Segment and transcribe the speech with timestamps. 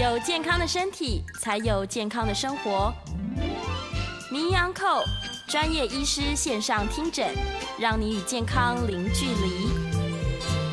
[0.00, 2.90] 有健康的身体，才有健康的生活。
[4.32, 5.02] 名医安扣
[5.46, 7.28] 专业医师线上听诊，
[7.78, 9.68] 让你与健康零距离。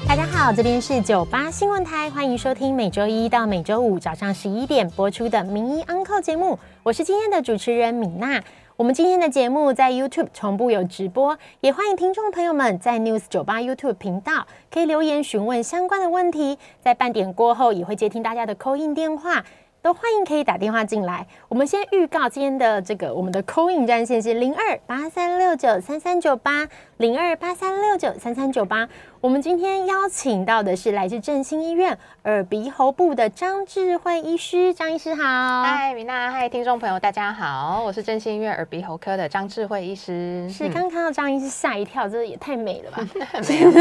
[0.08, 8.42] 大家好，这边是九八新闻台，欢迎收听每周一到每周五早上十一点播出的名医 Uncle 节目，我是今天的主持人米娜。
[8.78, 19.44] 我们今天的节目在 YouTube 同步有直播，也欢迎听众朋友们在 News 九八 YouTube 频道可以留言询问相关的问题，在半点过后也会接听大家的 call in 电话，
[19.82, 21.26] 都欢迎可以打电话进来。
[21.50, 28.88] 我们先预告今天的这个我们的 call in 专线是零二八三六九三三九八零二八三六九三三九八。
[29.20, 35.64] 我们今天邀请到的是来自振兴医院耳鼻喉部的张智慧医师，张医师好。
[35.64, 40.48] 嗨，米娜，嗨，听众朋友，大家好，我是振兴医院耳鼻喉科的张智慧医师。
[40.52, 43.08] 是，刚看到张医师吓一跳，这也太美了吧？
[43.50, 43.72] 没有，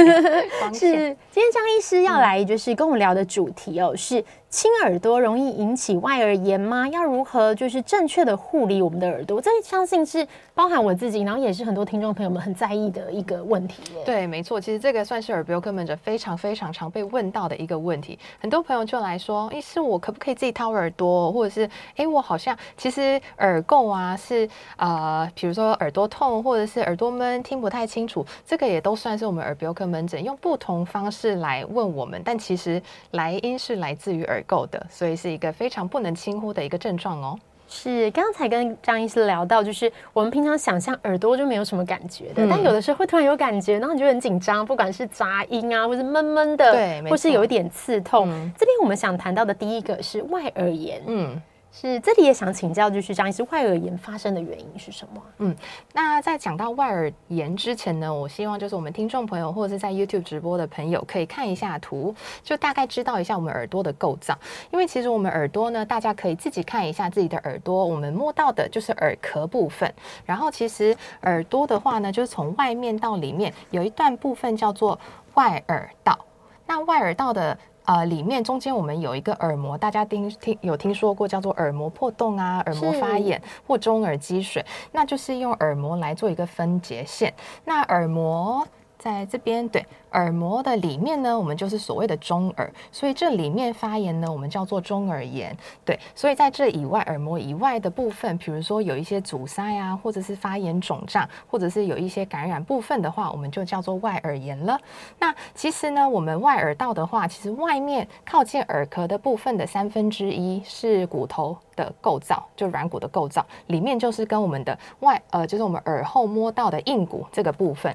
[0.72, 0.90] 是，
[1.30, 6.88] 今天张医师要来就是跟我们聊的主题哦，是亲耳朵容易引起外耳炎吗？
[6.88, 9.38] 要如何就是正确的护理我们的耳朵？
[9.38, 13.82] 这相信是包含我自己，然后也是很多听众朋友们很在意的一个问题。
[14.06, 15.25] 对，没错，其实这个算是。
[15.26, 21.32] 是耳鼻喉科门诊非常非常常被问到的一个问题，很多朋友就来说：“哎，是我可不可以自己掏耳朵？
[21.32, 37.36] 或者是哎，我好像其实耳垢啊，是呃，比如说耳朵痛，或者是耳朵闷，听不太清楚，这个也都算是我们耳鼻喉科门诊用不同方式来问我们，但其实来因是来自于耳垢的，所以是一个非常不能轻忽的一个症状哦。”
[37.68, 48.30] 是，刚才跟张医师聊到，就是我们平常想象耳朵就没有什么感觉的，嗯、但有的时候会突然有感觉，然后你就很紧张，不管是杂音啊，或是闷闷的，对，或是有一点刺痛。
[48.30, 51.42] 嗯、这边我们想谈到的第一个是外耳炎，嗯。
[51.78, 55.22] 是，这里也想请教，就是张医师，外耳炎发生的原因是什么？
[55.40, 55.54] 嗯，
[55.92, 64.34] 那在讲到外耳炎之前呢，我希望就是我们听众朋友或者是在 YouTube 直播的朋友可以看一下图，就大概知道一下我们耳朵的构造。
[64.70, 69.92] 因为其实我们耳朵呢，大家可以自己看一下自己的耳朵，我们摸到的就是耳壳部分。
[70.24, 74.98] 然后其实耳朵的话呢，就是从外面到里面有一段部分叫做
[75.34, 76.18] 外耳道。
[76.66, 77.58] 那外耳道的。
[77.86, 87.32] 呃，里面中间我们有一个耳膜，大家听听有听说过叫做耳膜破洞啊，耳膜发炎或中耳积水，那就是用耳膜来做一个分界线。
[87.64, 88.66] 那耳膜
[88.98, 89.86] 在这边，对。
[90.12, 95.56] 耳膜的里面呢，我们就是所谓的中耳，所以这里面发炎呢，我们叫做中耳炎。
[95.84, 104.78] 对，所以在这以外，耳膜以外的部分，比如说有一些阻塞啊，或者是发炎肿胀，或者是有一些感染部分的话，我们就叫做外耳炎了。
[105.18, 117.94] 那其实呢，我们外耳道的话，其实外面靠近耳壳的部分的三分之一是骨头的构造，就软骨的构造，里面就是跟我们的外呃，就是我们耳后摸到的硬骨这个部分。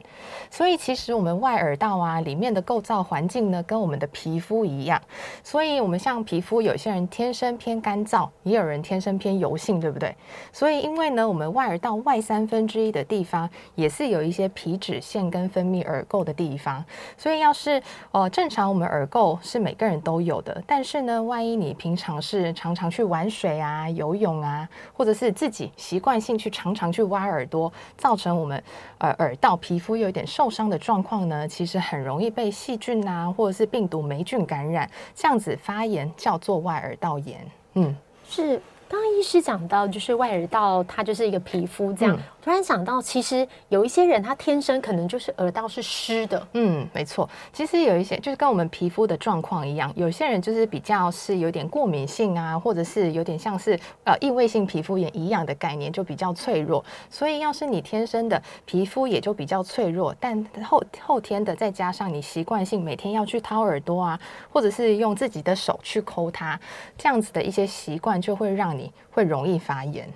[0.49, 2.21] 所以其实我们外耳道啊。
[2.21, 5.01] 里面的构造环境呢，跟我们的皮肤一样，
[5.43, 10.15] 所以我们像皮肤，有些人天生偏干燥，也有人天生偏油性，对不对？
[10.51, 16.83] 所以因为呢，我们外耳道外三分之一的地方，也是有一些皮脂腺跟分泌耳垢的地方，
[17.17, 17.81] 所以要是
[18.11, 28.63] 呃正常，我们耳垢是每个人都有的，但是呢，万一你平常是常常去玩水啊、游泳啊，或者是自己习惯性去常常去挖耳朵，造成我们
[28.99, 32.01] 呃耳道皮肤有一点受伤的状况呢，其实很。
[32.01, 37.39] 容易被细菌啊，或者是病毒、霉菌感染，这样子发炎叫做外耳道炎。
[37.75, 37.95] 嗯，
[38.27, 38.59] 是。
[38.91, 42.13] 刚刚医师讲到，就是外耳道，它就是一个皮肤这样。
[42.13, 46.45] 嗯、突然想到，其实有一些人他天生可能就是耳道是湿的。
[46.51, 47.29] 嗯，没错。
[47.53, 56.83] 其实有一些就是跟我们皮肤的状况一样，有些人就是比较是有点过敏性啊，或者是有点像是呃异位性皮肤炎一样的概念，就比较脆弱。
[57.09, 64.19] 所以要是你天生的皮肤也就比较脆弱，但后后天的再加上你习惯性每天要去掏耳朵啊，
[64.51, 66.59] 或者是用自己的手去抠它，
[66.97, 68.80] 这样子的一些习惯就会让你。
[69.11, 70.07] 会容易发炎，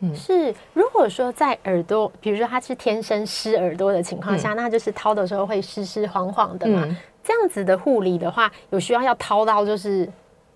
[0.00, 0.54] 嗯，是。
[0.72, 6.82] 如果说在耳朵，比如说他是天生湿耳朵的情况下，嗯、那就是掏的时候会湿湿晃晃的嘛。
[6.84, 10.08] 嗯、这样子的护理的话，有需要要掏到就是。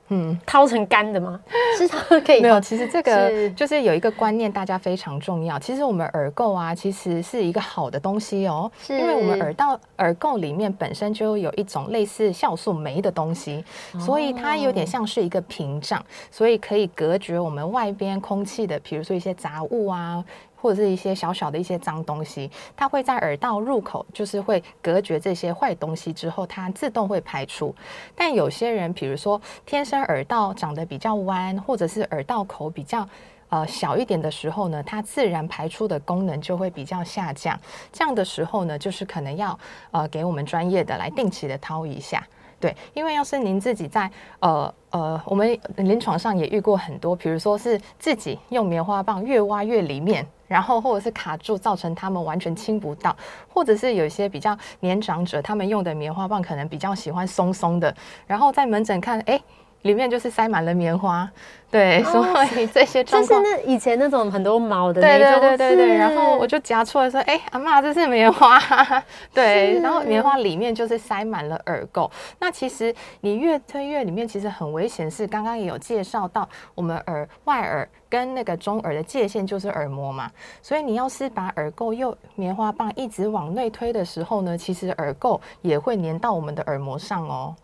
[0.08, 1.40] 嗯，掏成干的吗？
[1.78, 2.60] 是它可以没有。
[2.60, 5.58] 其实这个就是有一个观念，大家非常重要。
[5.58, 13.64] 其实我们耳垢啊，其实是一个好的东西哦，是因为我们耳道耳垢里面本身就有一种类似酵素酶的东西，
[13.98, 20.24] 所以它有点像是一个屏障，所以可以隔绝我们外边空气的，比如说一些杂物啊。
[20.64, 27.74] 或者是一些小小的一些脏东西，它会在耳道入口，就是会隔绝这些坏东西之后，它自动会排出。
[28.14, 33.06] 但有些人，比如说天生耳道长得比较弯，或者是耳道口比较
[33.50, 37.60] 呃小一点的时候呢，它自然排出的功能就会比较下降。
[37.92, 39.58] 这样的时候呢，就是可能要
[39.90, 42.26] 呃给我们专业的来定期的掏一下。
[42.64, 53.14] 对，因为要是您自己在呃呃，我们临床上也遇过很多，比如说是自己用棉花棒越挖越里面，然后或者是卡住，造成他们完全清不到，
[53.52, 57.94] 或者是有一些比较年长者，他们用的棉花棒可能比较喜欢松松的，
[58.26, 59.38] 然后在门诊看，哎。
[59.84, 61.28] 里面就是塞满了棉花，
[61.70, 65.94] 对，哦、 所以这些就是那以前那种很多毛的那种，对对对对对。
[65.94, 68.58] 然后我就夹出来说：“哎、欸，阿妈，这是棉花。
[69.34, 72.10] ”对，然后棉花里面就是塞满了耳垢。
[72.38, 75.10] 那其实你越推越里面，其实很危险。
[75.10, 80.30] 是刚刚也有介绍到，我们耳外耳跟那个中耳的界限就是耳膜嘛。
[80.62, 87.54] 所以你要是把耳垢用棉花棒一直往内推的时候呢，其实耳垢也会粘到我们的耳膜上哦。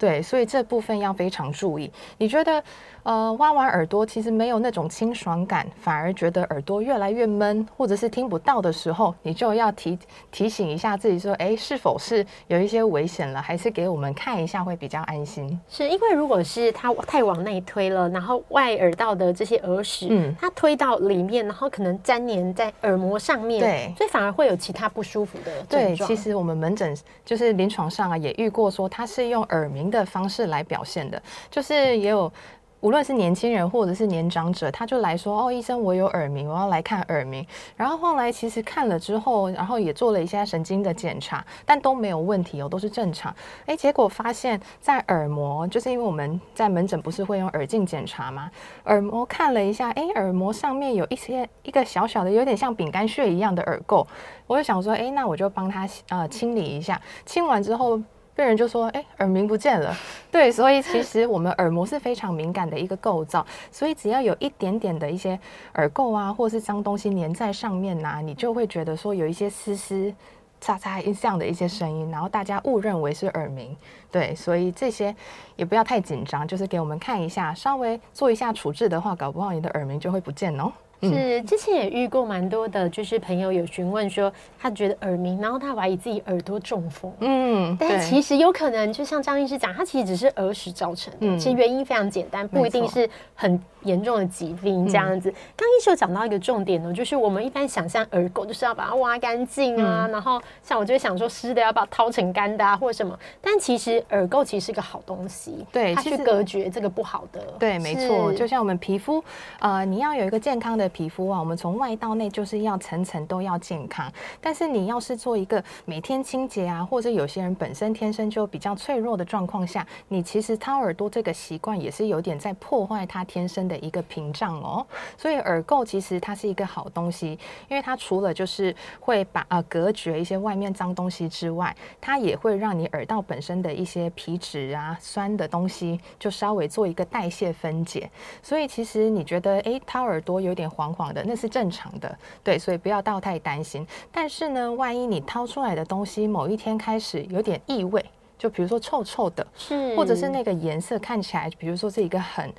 [0.00, 1.92] 对，所以这部分要非常注意。
[2.16, 2.64] 你觉得，
[3.02, 9.98] 呃，挖完耳朵其实没有那种清爽感，反而觉得耳朵越来越闷，或者是听不到的时候，你就要提
[10.32, 13.42] 提醒一下自己说，哎，是否是有一些危险了？
[13.42, 15.60] 还是给我们看一下会比较安心。
[15.68, 25.52] 是因为如果是它太往内推了，然后外耳道的这些耳屎，嗯，它推到里面，然后可能粘连在耳膜上面，对，所以反而会有其他不舒服的。
[25.68, 31.20] 对，其实我们门诊就是临床上啊，也遇过说它是用耳鸣的方式来表现的，
[31.50, 32.32] 就是也有，
[32.80, 37.46] 无论是年轻人或者是年长者，他就来说：“哦，医生，我有耳鸣，我要来看耳鸣。”
[37.76, 43.34] 然后后来其实看了之后，然后也做了一些神经的检查，但都没有问题哦，都是正常。
[43.66, 48.50] 哎，结果发现，在耳膜，就是因为我们在门诊不是会用耳镜检查吗？
[48.84, 54.06] 耳膜看了一下，哎，耳膜上面有一些一个小小的，有点像饼干屑一样的耳垢，
[54.46, 58.00] 我就想说：“哎，那我就帮他呃清理一下。”清完之后。
[58.40, 59.94] 病人就说：“哎，耳鸣不见了。”
[60.32, 65.38] 对，所以其实我们耳膜是非常敏感的一个构造，所以只要有一点点的一些
[65.74, 70.14] 耳垢啊，或是脏东西粘在上面呐、你就会觉得说有一些嘶嘶、
[70.58, 73.76] 嚓嚓这样的一些声音，然后大家误认为是耳鸣。
[74.10, 75.14] 对，所以这些
[75.56, 80.72] 也不要太紧张，就是给我们看一下，稍微做一下处置的话，搞不好你的耳鸣就会不见哦。
[81.08, 87.12] 是之前也遇过蛮多的，就是朋友有询问说，他觉得耳鸣，然后他怀疑自己耳朵中风。
[87.20, 95.32] 嗯，但其实有可能，就像张医师讲，他其实只是耳屎造成的，嗯，其实原因非常简单，不一定是很严重的疾病这样子。
[95.56, 103.18] 刚医师有讲到一个重点呢，就是我们一般想象耳垢就是要把它挖干净啊，然后像我就会想说湿的要把它掏成干的啊，或者什么。
[103.40, 107.40] 但其实耳垢其实是个好东西，对，它去隔绝这个不好的。
[107.58, 109.24] 对，没错，就像我们皮肤，
[109.60, 110.90] 呃，你要有一个健康的。
[110.90, 114.12] 皮肤啊，我们从外到内就是要层层都要健康。
[114.40, 124.84] 但是你要是做一个每天清洁啊，或者有些人本身天生就比较脆弱的状况下，你其实掏耳朵这个习惯也是有点在破坏它天生的一个屏障哦。
[125.16, 127.38] 所以耳垢其实它是一个好东西，
[127.68, 138.10] 因为它除了就是会把呃隔绝一些外面脏东西之外，它也会让你耳道本身的一些皮脂啊、酸的东西就稍微做一个代谢分解。
[138.42, 140.68] 所以其实你觉得诶，掏耳朵有点。
[140.80, 143.86] 黄黄的那是正常的，对，所以不要到太担心。
[144.10, 148.02] 但是呢，万一你掏出来的东西某一天开始有点异味，
[148.38, 152.50] 就比如说臭臭的，是，或者是那个颜色看起来，比如说是一个很，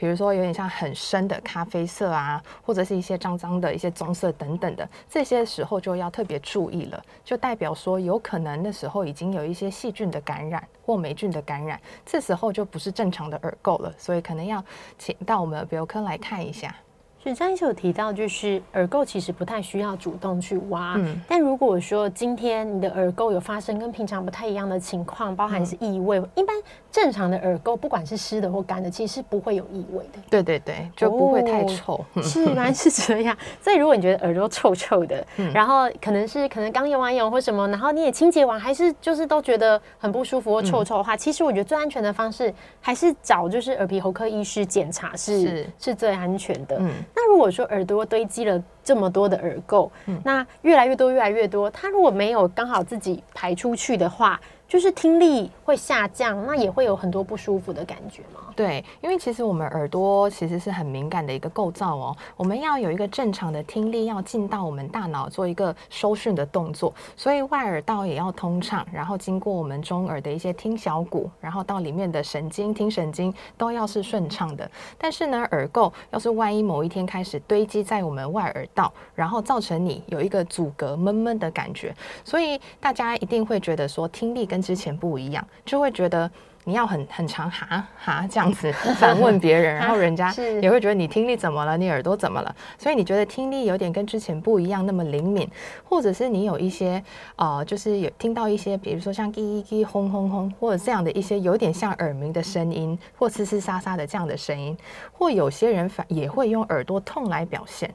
[0.00, 14.64] 比如说有点像很深的咖啡色啊，或者是一些脏脏的一些棕色等等的，这些时候就要特别注意了，就代表说有可能那时候已经有一些细菌的感染或霉菌的感染，这时候就不是正常的耳垢了，所以可能要
[14.98, 16.74] 请到我们耳鼻喉科来看一下。
[17.22, 20.94] 所以张医生有提到，就是耳垢其实不太需要主动去挖。
[20.96, 21.20] 嗯。
[21.28, 26.56] 但如果说今天你的耳垢有发生跟平常不太一样的情况，包含是异味，一般
[26.90, 30.18] 正常的耳垢不管是湿的或干的，其实是不会有异味的。
[30.30, 32.02] 对对对，就不会太臭。
[32.14, 33.36] 哦、是，原来是这样。
[33.60, 46.78] 所以如果你觉得耳朵臭臭的，嗯、然后可能是可能刚用完油或什么，然后你也清洁完，还是就是都觉得很不舒服或臭臭的话，嗯、其实我觉得最安全的方式还是找就是耳鼻喉科医师检查是是，是最安全的。
[46.80, 46.90] 嗯。
[47.14, 54.40] 那如果说耳朵堆积了这么多的耳垢，嗯，那越来越多，越来越多，它如果没有刚好自己排出去的话。
[54.70, 58.54] 就是听力会下降，那也会有很多不舒服的感觉吗？
[58.54, 62.16] 对，因为其实我们耳朵其实是很敏感的一个构造哦。
[62.36, 74.70] 我们要有一个正常的听力，要进到我们大脑做一个收讯的动作，所以外耳道也要通畅，然后经过我们中耳的一些听小骨，然后到里面的神经听神经都要是顺畅的。
[74.96, 81.92] 但是呢，耳垢要是万一某一天开始堆积在我们外耳道，然后造成你有一个阻隔闷闷的感觉，
[82.24, 86.30] 所以大家一定会觉得说听力跟之前不一样，就会觉得
[86.64, 91.76] 你要很很长哈哈这样子 反问别人， 然后人家也会觉得你听力怎么了？
[91.76, 92.54] 你耳朵怎么了？
[92.78, 95.48] 所以你觉得听力有点跟之前不一样，那么灵敏，
[95.84, 97.02] 或者是你有一些
[97.36, 104.76] 呃，就是有听到一些，比如说像叽叽叽、轰轰轰，或者这样的一些有点像耳鸣的声音，或嘶嘶沙沙的这样的声音，
[105.12, 107.90] 或有些人反也会用耳朵痛来表现。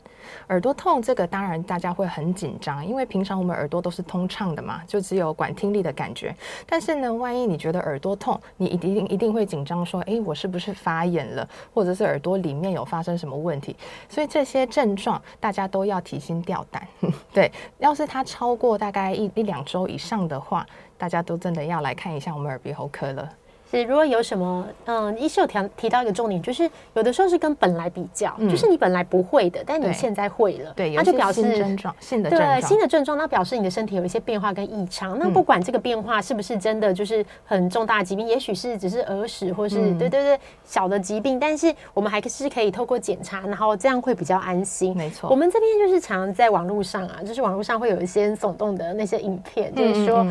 [0.49, 6.35] 耳朵痛这个当然大家会很紧张，因为平常我们耳朵都是通畅的嘛，就只有管听力的感觉。
[6.65, 11.47] 但是呢，万一你觉得耳朵痛，你一定一定会紧张，说：“哎，我是不是发炎了？
[11.73, 13.75] 或者是耳朵里面有发生什么问题？”
[14.07, 16.87] 所以这些症状大家都要提心吊胆。
[17.33, 20.65] 对，要是它超过大概一一两周以上的话，
[20.97, 23.29] 大家都真的要来看一下我们耳鼻喉科了。
[23.75, 35.17] 是，如果有什么，嗯，医师有提提到一个重点，就是有的时候是跟本来比较，嗯、就是你本来不会的，但你现在会了，对，那就表示新症状，新的症状，对，新的症状，那表示你的身体有一些变化跟异常。
[35.19, 44.95] 那不管这个变化是不是真的，就是很重大疾病，也许是只是耳屎，或是、嗯、对对对小的疾病，但是我们还是可以透过检查，然后这样会比较安心。
[44.95, 50.25] 没错，我们这边就是常在网络上啊，就是网络上会有一些耸动的那些影片，就是说。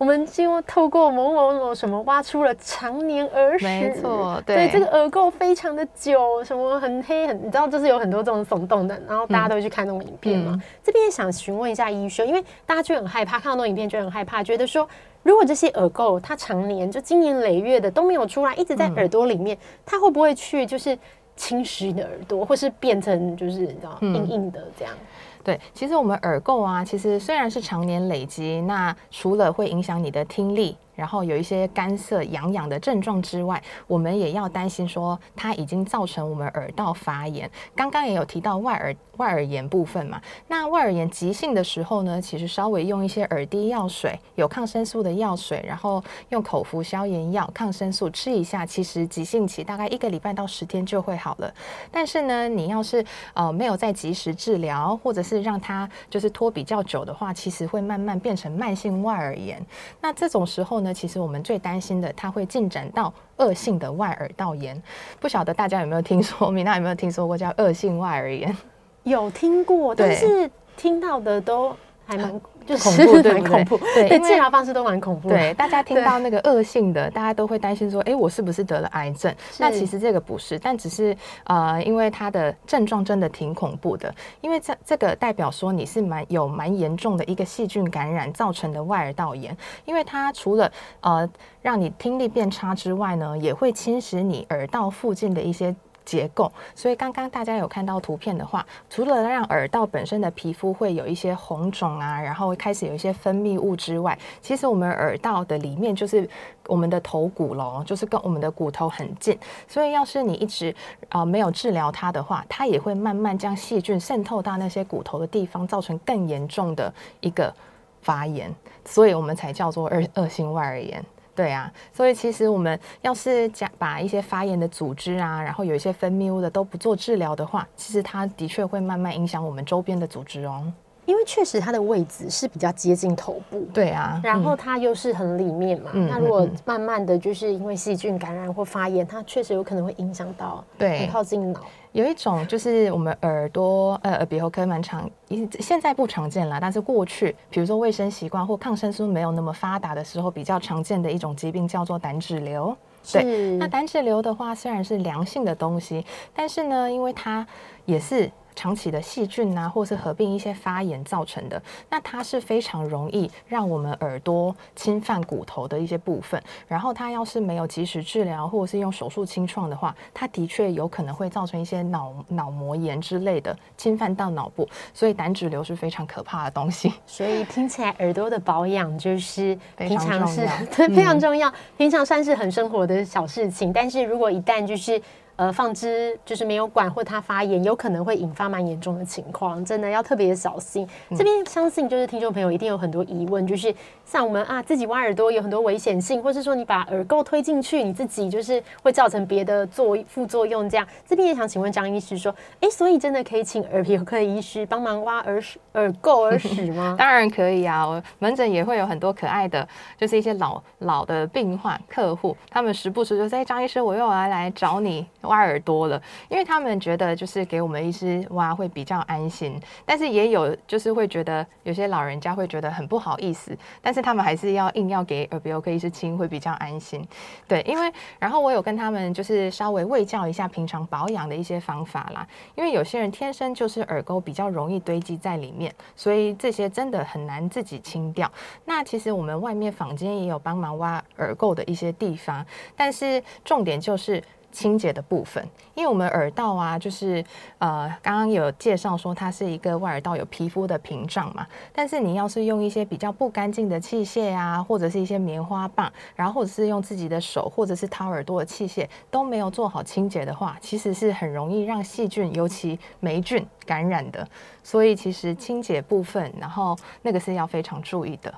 [0.00, 4.68] 我们就透过某某某什么挖出了长年耳屎，没错，对，对。
[4.70, 10.52] 这个耳垢非常的久，什么很黑很，你知道，就是有很多这种耸动的，然后大家都会去看那种影片嘛。
[10.54, 14.88] 嗯、这边也想询问一下医生，因为大家就很害怕看到那种影片，就很害怕，觉得说，
[15.22, 20.98] 如果这些耳垢它常年就经年累月的都没有出来，一直在耳朵里面，嗯、它会不会去就是
[21.36, 24.94] 侵蚀你的耳朵，或是变成就是你知道硬硬的这样？
[25.42, 37.50] 对，其实我们耳垢啊，其实虽然是常年累积，那除了会影响你的听力，然后有一些干涩、痒痒的症状之外，我们也要担心说它已经造成我们耳道发炎。
[37.74, 51.50] 刚刚也有提到外耳外耳炎部分嘛，那外耳炎急性的时候呢，其实稍微用一些耳滴药水，有抗生素的药水，然后用口服消炎药、抗生素吃一下，其实急性期大概一个礼拜到十天就会好了。
[51.90, 53.02] 但是呢，你要是
[53.32, 59.64] 呃没有再及时治疗，或者是让它就是拖比较久的话，其实会慢慢变成慢性外耳炎。
[60.02, 64.80] 那这种时候呢，其实我们最担心的，它会进展到恶性的外耳道炎。
[65.18, 66.50] 不晓得大家有没有听说？
[66.52, 68.56] 米娜有没有听说过叫恶性外耳炎？
[69.04, 71.74] 有听过，但是听到的都
[72.06, 72.40] 还蛮。
[72.66, 75.28] 恐怖 对，恐怖对，对，治疗方式都蛮恐怖。
[75.28, 79.34] 对，大家听到那个恶性的，大家都会担心说，哎，我是不是得了癌症？
[79.58, 91.28] 那其实这个不是，但只是呃，因为它的症状真的挺恐怖的，因为这这个代表说你是蛮有蛮严重的一个细菌感染造成的外耳道炎，因为它除了呃
[91.62, 95.74] 让你听力变差之外呢，也会侵蚀你耳道附近的一些。
[96.10, 106.28] 结构，所以刚刚大家有看到图片的话，除了让耳道本身的皮肤会有一些红肿啊，然后开始有一些分泌物之外，其实我们耳道的里面就是
[106.66, 109.38] 我们的头骨喽，就是跟我们的骨头很近，
[109.68, 110.74] 所以要是你一直
[111.10, 117.54] 啊、没有治疗它的话，它也会慢慢将细菌渗透到那些骨头的地方，造成更严重的一个
[118.02, 118.52] 发炎，
[118.84, 121.04] 所以我们才叫做恶恶性外耳炎。
[121.34, 130.70] 对啊，所以其实我们要是讲把一些发炎的组织啊，然后有一些分泌物的都不做治疗的话，其实它的确会慢慢影响我们周边的组织哦。
[131.06, 141.62] 因为确实它的位置是比较接近头部，对啊，然后它又是很里面嘛，嗯、那如果慢慢的就是因为细菌感染或发炎，它确实有可能会影响到对很靠近脑。
[141.92, 145.10] 有一种就是我们耳朵呃耳鼻喉科蛮常，
[145.58, 152.76] 现在不常见了，但是过去比如说卫生习惯或抗生素没有那么发达的时候，比较常见的一种疾病叫做胆脂瘤。
[153.12, 156.04] 对，那胆脂瘤的话虽然是良性的东西，
[156.34, 157.46] 但是呢，因为它
[157.86, 158.30] 也是。
[158.54, 166.42] 长期的细菌啊，或是合并一些发炎造成的，那它是非常容易让我们耳朵侵犯骨头的一些部分。
[166.66, 174.68] 然后它要是没有及时治疗，或者是用手术清创的话，它的确有可能会造成一些脑脑膜炎之类的侵犯到脑部。
[174.92, 176.92] 所以胆脂瘤是非常可怕的东西。
[177.06, 183.72] 所以听起来耳朵的保养就是平常是对非常重要， 嗯、平常算是很生活的小事情。
[183.72, 185.00] 但是如果一旦就是
[185.36, 190.86] 呃，放置就是没有管或它发炎，有可能会引发蛮严重的情况，真的要特别小心。
[191.08, 200.68] 嗯、这边相信就是听众朋友一定有很多疑问，就是像我们啊自己挖耳朵有很多危险性，或是说你把耳垢推进去，你自己就是会造成别的作副作用。
[200.68, 206.96] 这样这边也想请问张医师说，哎，所以真的可以请耳鼻喉科医师帮忙挖耳屎、耳垢、耳屎吗？
[207.00, 215.06] 当然可以啊，我门诊也会有很多可爱的，就是一些老老的病患客户，他们时不时就说，哎，张医师，我又要来找你。
[215.30, 227.06] 挖耳朵了，因为他们觉得就是给我们医师挖会比较安心，但是也有就是会觉得有些老人家会觉得很不好意思，但是他们还是要硬要给耳鼻喉科医师亲会比较安心。
[227.46, 238.30] 对，因为然后我有跟他们就是稍微喂教一下平常保养的一些方法啦，因为有些人天生就是耳垢比较容易堆积在里面，所以这些真的很难自己清掉。
[238.64, 242.44] 那其实我们外面坊间也有帮忙挖耳垢的一些地方，
[242.74, 245.42] 但是重点就是清洁的部分，
[245.74, 247.24] 因为我们耳道啊，就是
[247.58, 264.26] 呃，刚刚有介绍说它是一个外耳道有皮肤的屏障嘛，但是你要是用一些比较不干净的器械啊，或者是一些棉花棒，然后或者是用自己的手，或者是掏耳朵的器械都没有做好清洁的话，其实是很容易让细菌，尤其霉菌感染的。
[264.62, 268.32] 所以其实清洁部分，然后那个是要非常注意的。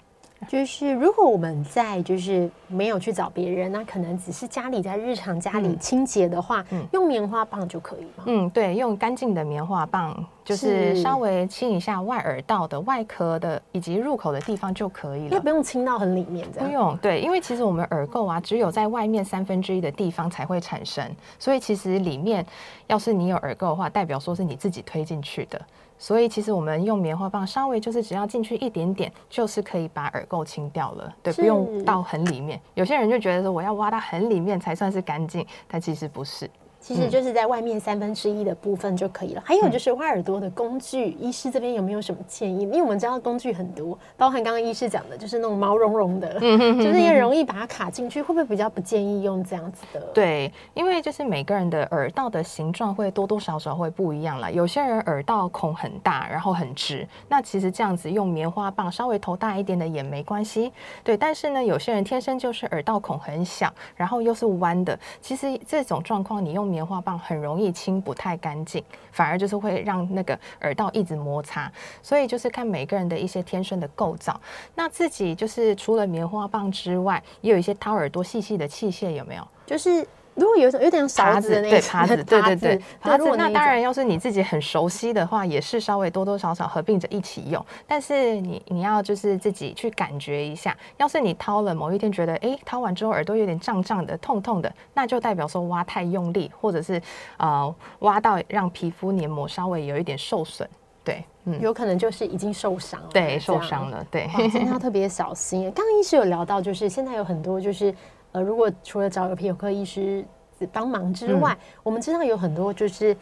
[0.48, 8.24] 就是如果我们在就是没有去找别人，那可能只是家里在日常家里清洁的话，嗯，用棉花棒就可以吗？
[8.26, 16.68] 嗯，对，用干净的棉花棒，就是稍微清一下外耳道的外壳的以及入口的地方就可以了，也不用清到很里面这样。
[16.68, 21.08] 不用，对，因为其实我们耳垢啊，只有在外面三分之一的地方才会产生，
[21.38, 22.44] 所以其实里面
[22.88, 25.60] 要是你有耳垢的话，代表说是你自己推进去的。
[26.02, 31.14] 所以其实我们用棉花棒，稍微就是只要进去一点点，就是可以把耳垢清掉了。
[31.22, 32.60] 对，不用到很里面。
[32.74, 36.50] 有些人就觉得说我要挖到很里面才算是干净，但其实不是。
[36.82, 39.40] 其实就是在外面三分之一的部分就可以了。
[39.40, 42.62] 嗯、还有就是挖耳朵的工具，医师这边有没有什么建议？
[42.62, 50.00] 因为我们知道工具很多，包含刚刚医师讲的，就是那种毛茸茸的，就是也容易把它卡进去，会不会比较不建议用这样子的？
[50.12, 54.50] 对，因为就是每个人的耳道的形状会多多少少会不一样啦。
[54.50, 60.72] 有些人耳道孔很大，然后很直，那其实这样子用棉花棒稍微头大一点的也没关系。
[61.04, 71.70] 对，但是呢，有些人天生就是耳道孔很小，然后又是弯的，其实这种状况你用棉花棒很容易清不太干净，反而就是会让那个耳道一直摩擦，
[72.02, 74.40] 所以就是看每个人的一些天生的构造。
[74.74, 79.46] 那自己就是除了棉花棒之外，也有一些掏耳朵细细的器械，有没有？
[79.66, 80.06] 就是。
[80.34, 83.36] 如果有有点勺子的那种， 对耙子，对对对， 耙子。
[83.36, 87.64] 那当然，要是你自己很熟悉的话，也是稍微多多少少合并着一起用。
[87.86, 97.00] 但是你你要就是自己去感觉一下，要是你掏了某一天觉得，哎，掏完之后耳朵有点胀胀的、痛痛的，那就代表说挖太用力，或者是
[97.36, 100.66] 呃挖到让皮肤黏膜稍微有一点受损。
[101.04, 103.08] 对，嗯，有可能就是已经受伤了。
[103.12, 104.06] 对，受伤了。
[104.10, 105.64] 对，现在要特别小心。
[105.76, 107.94] 刚刚医师有聊到，就是现在有很多就是。
[108.32, 110.24] 呃，如果除了找耳鼻喉科医师
[110.72, 113.16] 帮忙之外，嗯，我们知道有很多就是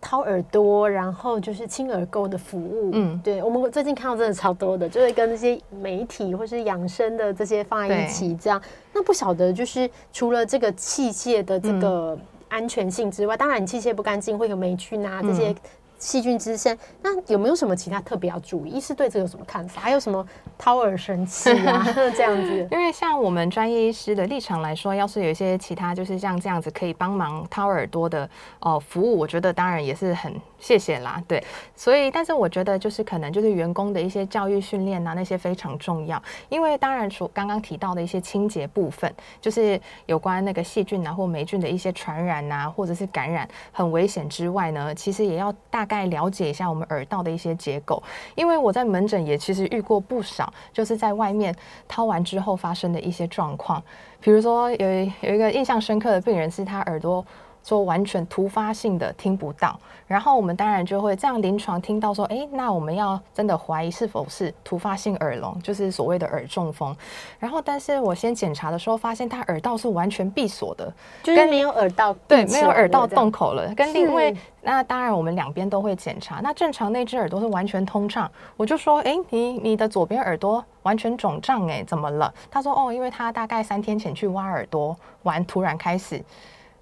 [0.00, 2.90] 掏耳朵，然后就是清耳垢的服务。
[2.92, 8.60] 嗯，对，我们最近看到真的超多的，就是跟那些媒体或是养生的这些放在一起，这样。
[8.92, 12.18] 那不晓得就是除了这个器械的这个
[12.48, 15.54] 安全性之外，嗯，当然你器械不干净会有霉菌啊这些。
[16.00, 18.70] 细菌滋生，那有没有什么其他特别要注意？
[18.70, 19.82] 医师对这个有什么看法？
[19.82, 21.86] 还有什么掏耳神器啊
[22.16, 22.68] 这样子？
[22.72, 28.24] 因为像我们专业医师的立场来说，要是有一些其他就是像这样子可以帮忙掏耳朵的
[28.60, 31.22] 哦、呃、服务，我觉得当然也是很谢谢啦。
[31.28, 31.44] 对，
[31.76, 36.20] 所以但是我觉得就是可能就是员工的一些教育训练啊，那些非常重要。
[36.48, 45.86] 因为当然除刚刚提到的一些清洁部分，就是有关那个细菌啊或霉菌的一些传染啊，或者是感染很危险之外呢，其实也要大。
[45.90, 48.00] 概了解一下我们耳道的一些结构，
[48.36, 51.54] 因为我在门诊也其实遇过不少，就是在外面
[51.88, 53.82] 掏完之后发生的一些状况。
[54.20, 54.88] 比如说有
[55.22, 57.24] 有一个印象深刻的病人，是他耳朵。
[57.62, 66.96] 说完全突发性的听不到，然后我们当然就会这样临床听到说，哎，那我们要真的怀疑是否是突发性耳聋，就是所谓的耳中风。
[67.38, 70.92] 然后，但是我先检查的时候发现他耳道是完全闭锁的，
[71.22, 73.72] 就是没有耳道，对，没有耳道洞口了。
[73.74, 78.30] 跟另外，那当然我们两边都会检查，那正常那只耳朵是完全通畅。
[78.56, 82.32] 我就说，哎，你你的左边耳朵完全肿胀，哎，怎么了？
[82.50, 86.22] 他说，哦，因为他大概三天前去挖耳朵完，突然开始。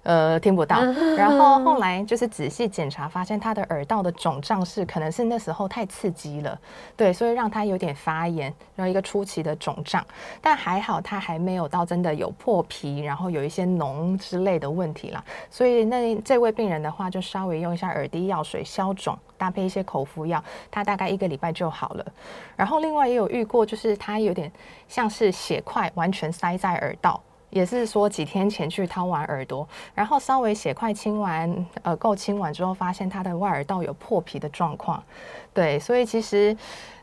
[0.03, 0.81] 呃，听不到。
[1.17, 6.57] 然后后来就是仔细检查，发现他的耳道的肿胀是可能是那时候太刺激了，
[6.95, 10.05] 对，所以让他有点发炎，然后一个初期的肿胀。
[10.41, 15.23] 但还好他还没有到真的有破皮，然后有一些脓之类的问题啦。
[15.51, 22.05] 所以那这位病人的话，就稍微用一下耳滴药水消肿，搭配一些口服药，他大概一个礼拜就好了。
[22.55, 24.51] 然后另外也有遇过，就是他有点
[24.87, 27.21] 像是血块完全塞在耳道。
[27.49, 35.03] 也是说几天前去掏完耳朵，然后稍微血块清完，呃，够清完之后，发现他的外耳道有破皮的状况。
[35.53, 36.55] 对，所以其实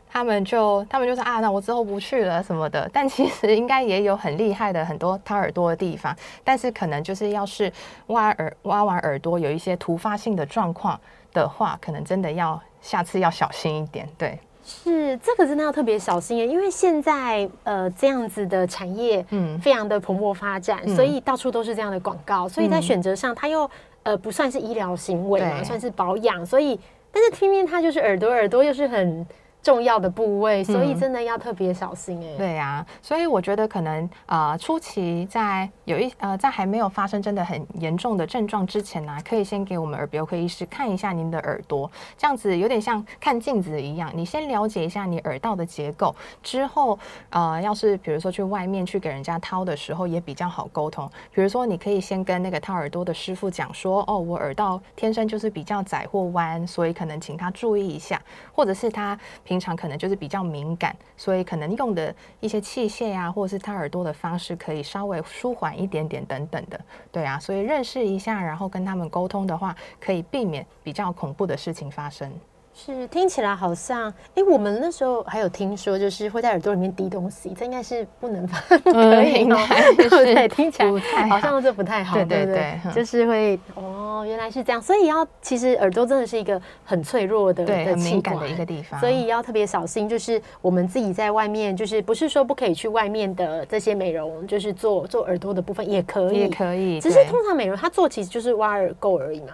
[0.09, 2.89] 他们就他们就说啊，那我之后不去了什么的。
[2.93, 7.71] 但其实应该也有很厉害的很多掏耳朵的地方，但是可能就是要是
[8.07, 10.99] 挖耳挖完耳朵有一些突发性的状况
[11.33, 14.07] 的话，可能真的要下次要小心一点。
[14.17, 19.57] 对，是这个真的要特别小心耶，因为现在呃这样子的产业嗯。
[19.59, 23.69] 非常的蓬勃发展，嗯、所以到处都是这样的广告，所以在选择上它又
[24.03, 26.79] 呃不算是医疗行为嘛，算是保养，所以。
[27.09, 29.25] 但是听面它就是耳朵，耳朵又是很
[29.67, 32.37] 重要的部位，所以真的要特别小心哎、欸。
[32.37, 46.97] 对呀、啊，所以我觉得可能呃初期在有一呃在还没有发生真的很严重的症状之前呢、啊，可以先给我们耳鼻喉科医师看一下您的耳朵，这样子有点像看镜子一样，你先了解一下你耳道的结构，之后
[47.31, 51.11] 呃要是比如说去外面去给人家掏的时候也比较好沟通。
[51.33, 58.21] 比如说你可以先跟那个掏耳朵的师傅讲说，哦，我耳道天生就是比较窄或弯，所以可能请他注意一下，
[58.53, 59.56] 或者是他平。
[59.57, 66.79] 平常可能就是比较敏感，所以可能用的一些器械啊，或者是掏耳朵的方式，可以稍微舒缓一点点等等的，
[67.11, 72.31] 对啊，所以认识一下，然后跟他们沟通的话，可以避免比较恐怖的事情发生。
[72.77, 78.61] 是听起来好像，哎，我们那时候还有听说，就是会在耳朵里面滴东西，这应该是不能放，
[78.93, 79.57] 可以哦？
[79.97, 80.47] 对不 对？
[80.47, 90.07] 听起来好像这不太好，对对对，就是会哦，原来是这样，所以要其实耳朵真的是一个很脆弱的、对很敏感的一个地方，所以要特别小心。
[90.07, 99.53] 就是我们自己在外面，就是不是说不可以去外面的这些美容，就是做做耳朵的部分也可以，也可以，只是通常美容它做其实就是挖耳垢而已嘛。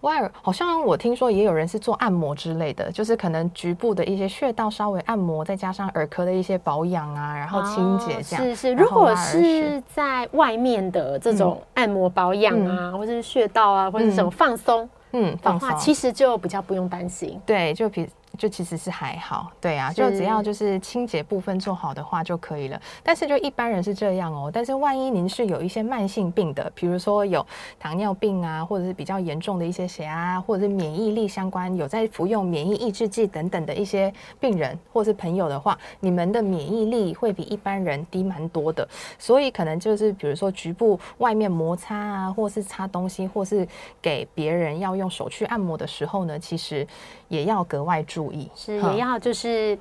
[0.00, 8.44] 挖耳好像我听说也有人是做按摩之类的，就是可能局部的一些穴道稍微按摩，再加上耳科的一些保养啊，然后清洁这样。
[8.44, 17.40] 是是，如果是在外面的这种按摩保养啊，嗯、或者是穴道啊，或者是什么放松，嗯，放松，其实就比较不用担心。
[17.46, 18.08] 对，就比。
[18.38, 22.80] 就其实是还好，对啊，就只要就是清洁部分做好的话就可以了。
[23.02, 24.50] 但是就一般人是这样哦。
[24.52, 27.46] 但是万一您是有一些慢性病的，比如说有
[27.78, 38.88] 糖尿病啊，或者是比较严重的一些血压，或者是免疫力相关，有在服用免疫抑制剂等等的一些病人或是朋友的话，你们的免疫力会比一般人低蛮多的。
[39.18, 43.68] 所以可能就是比如说局部外面摩擦啊，或是擦东西，或是
[44.00, 46.86] 给别人要用手去按摩的时候呢，其实
[47.28, 48.21] 也要格外注意。
[48.22, 49.76] 注意是也要就是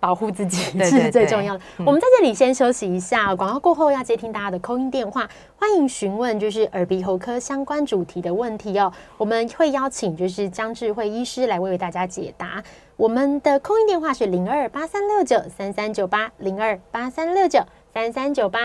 [0.00, 1.60] 保护自己，这 是最重要的。
[1.78, 8.92] 我们在这里先休息一下，广告过后要接听大家的 call in 电话，欢迎询问就是耳鼻喉科相关主题的问题哦。
[9.16, 12.62] 我们会邀请就是江智慧医师来为为大家解答。
[12.96, 17.60] 我们的 call in 电话是零二八三六九三三九八零二八三六九
[17.94, 18.58] 三三九八。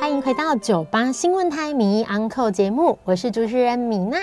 [0.00, 4.18] 欢迎回到九八新闻台名医 Uncle 节目，我是主持人米娜。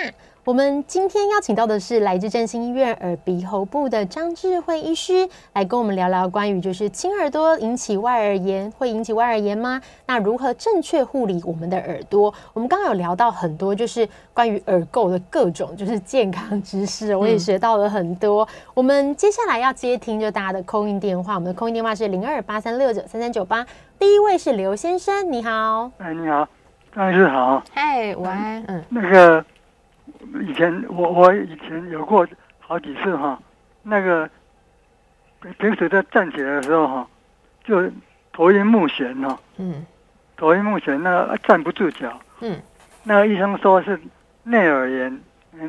[0.48, 9.78] 我们今天邀请到的是来自振兴医院耳鼻喉部的张智慧医师，来跟我们聊聊关于就是亲耳朵引起外耳炎，会引起外耳炎吗？
[10.06, 12.32] 那如何正确护理我们的耳朵？
[12.54, 18.42] 我们刚刚有聊到很多，就是关于耳垢的各种就是健康知识，我也学到了很多。
[18.44, 23.66] 嗯、我们接下来要接听就大家的 call in 电话，我们的 call in 电话是零二八三六九三三九八，
[23.98, 26.48] 第一位是刘先生，你好，哎，你好，
[26.94, 29.44] 张医师好，嗨，晚安，嗯，那个。
[30.40, 32.26] 以前我我以前有过
[32.58, 33.38] 好几次哈，
[33.82, 34.28] 那个
[35.58, 37.08] 平时在站起来的时候哈，
[37.64, 37.90] 就
[38.32, 39.86] 头晕目眩哈，嗯，
[40.36, 42.60] 头晕目眩，那个站不住脚，嗯，
[43.04, 43.98] 那个医生说是
[44.42, 45.20] 内耳炎，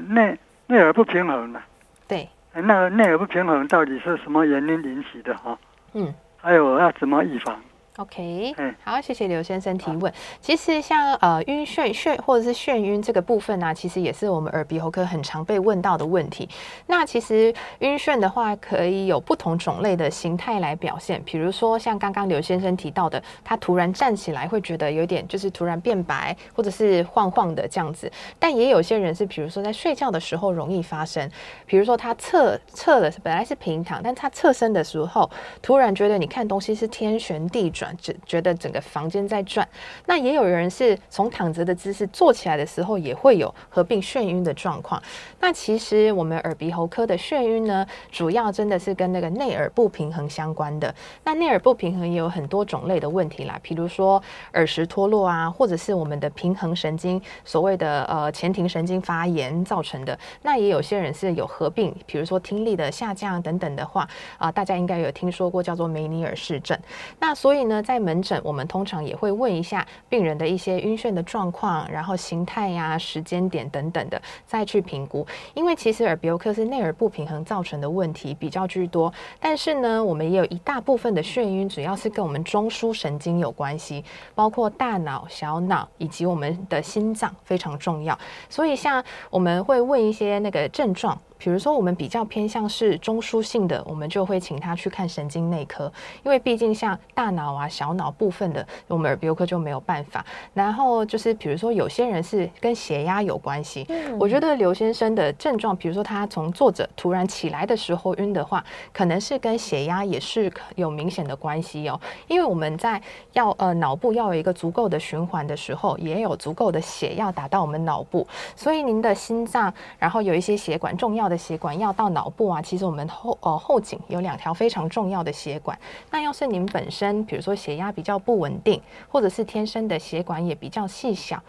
[0.08, 1.62] 内内耳不平衡的，
[2.08, 5.58] 对，那个内耳不平衡到底是什么原因引起的哈？
[5.94, 7.60] 嗯，还有要怎么预防
[7.98, 10.14] ？OK，嗯好，谢谢刘先生提问。
[10.40, 16.48] 其实像呃晕眩眩或者是眩晕这个部分呢、啊，其实也是我们耳鼻喉科很常被问到的问题。
[16.88, 21.22] 那其实晕眩的话，可以有不同种类的形态来表现。
[21.26, 28.10] 比如说像刚刚刘先生提到的，他突然站起来会觉得有点就是突然变白，或者是晃晃的这样子。
[28.40, 31.30] 但也有些人是，比如说在睡觉的时候容易发生。
[31.66, 35.30] 比如说他侧侧的本来是平躺，但他侧身的时候，
[35.62, 37.89] 突然觉得你看东西是天旋地转。
[37.98, 39.68] 只觉得整个房间在转，
[40.06, 45.02] 那也有人是从躺着的姿势坐起来的时候，也会有合并眩晕的状况。
[45.40, 50.94] 那其实我们耳鼻喉科的眩晕呢，主要真的是跟那个内耳不平衡相关的。
[51.24, 54.22] 那内耳不平衡也有很多种类的问题啦，比如说
[54.54, 60.18] 耳石脱落啊，或者是我们的平衡神经所谓的呃前庭神经发炎造成的。
[60.42, 66.76] 那也有些人是有合并，比如说听力的下降等等的话啊、大家应该有听说过叫做梅尼尔氏症。
[67.20, 67.60] 那所以。
[67.70, 75.26] 呢，在门诊我们通常也会问一下病人的一些晕眩的状况，然后形态呀、时间点等等的，再去评估。
[75.54, 84.04] 因为其实耳鼻喉科是内耳不平衡造成的问题比较居多，但是呢，我们也有一大部分的眩晕主要是跟我们中枢神经有关系，
[84.36, 88.20] 包括大脑、小脑以及我们的心脏非常重要。
[88.50, 91.18] 所以像我们会问一些那个症状。
[91.40, 95.92] 比如说，我们比较偏向是中枢性的，我们就会请他去看神经内科，
[96.24, 100.24] 因为毕竟像大脑啊、小脑部分的，我们耳鼻喉科就没有办法。
[100.54, 111.98] 然后就是，比如说有些人是跟血压有关系，嗯我觉得刘先生的症状，比如说他从坐着突然起来的时候晕的话，可能是跟血压也是有明显的关系哦。
[112.28, 125.78] 因为我们在要呃脑部要有一个足够的循环的时候，也有足够的血要打到我们脑部，所以您的心脏，然后有一些血管重要的血管要到脑部啊，其实我们后呃后颈有两条非常重要的血管。
[126.10, 131.42] 那要是您本身，比如说血压比较不稳定，或者是天生的血管也比较细小。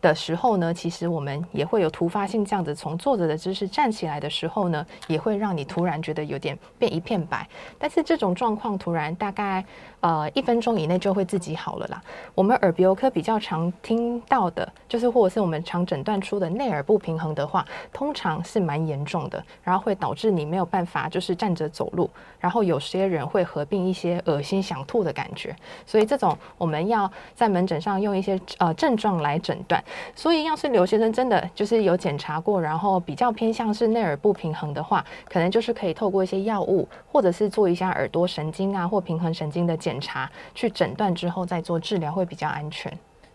[0.00, 7.46] 的时候呢，其实我们也会有突发性这样子，从坐着的姿势站起来的时候呢，也会让你突然觉得有点变一片白。
[7.78, 9.64] 但是这种状况突然大概
[10.00, 12.00] 呃一分钟以内就会自己好了啦。
[12.34, 22.08] 我们耳鼻喉科比较常听到的，就是或者是我们常诊断出的内耳不平衡的话，通常是蛮严重的，然后会导致你没有办法就是站着走路，
[22.38, 25.56] 然后有些人会合并一些恶心想吐的感觉。
[25.84, 29.82] 所以这种我们要在门诊上用一些呃症状来诊断。
[30.14, 42.92] 所以，要是刘先生真的就是有检查过，然后比较偏向是内耳不平衡的话，可能就是可以透过一些药物，或者是做一下耳朵神经啊或平衡神经的检查，去诊断之后再做治疗会比较安全。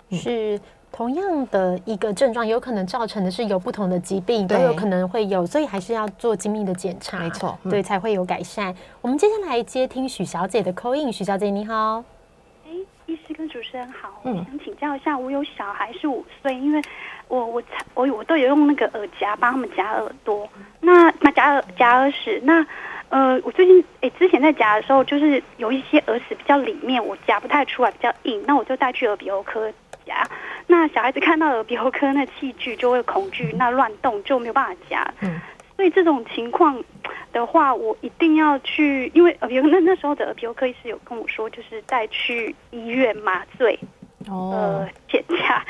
[0.10, 0.62] 嗯、是
[0.92, 8.76] 同样的一个症状，有可能造成的是有不同的疾病，都有可能会有，所以还是要做精密的检查，没错，对，才会有改善。
[9.02, 12.04] 我们接下来接听许小姐的 call in，许小姐你好。
[13.14, 16.82] 医师跟主持人好，我想请教一下，我有小孩是五岁，因为
[17.28, 17.62] 我我
[17.94, 20.50] 我我都有用那个耳夹帮他们夹耳朵，
[20.82, 22.66] 那那夹耳夹耳屎，那
[23.10, 29.72] 呃我最近哎、欸、之前在夹的时候，就是有一些耳屎比较里面，我夹不太出来，比较硬，那我就带去耳鼻喉科
[30.08, 30.28] 夹，
[30.66, 35.40] 那小孩子看到耳鼻喉科那器具就会恐惧，那乱动就没有办法夹，嗯，
[35.76, 36.84] 所以这种情况。
[37.34, 43.74] 的话，我一定要去，因为耳鼻喉那那时候的耳鼻喉科医师有跟我说，就是带去医院麻醉，
[44.28, 45.66] 哦、呃，检查，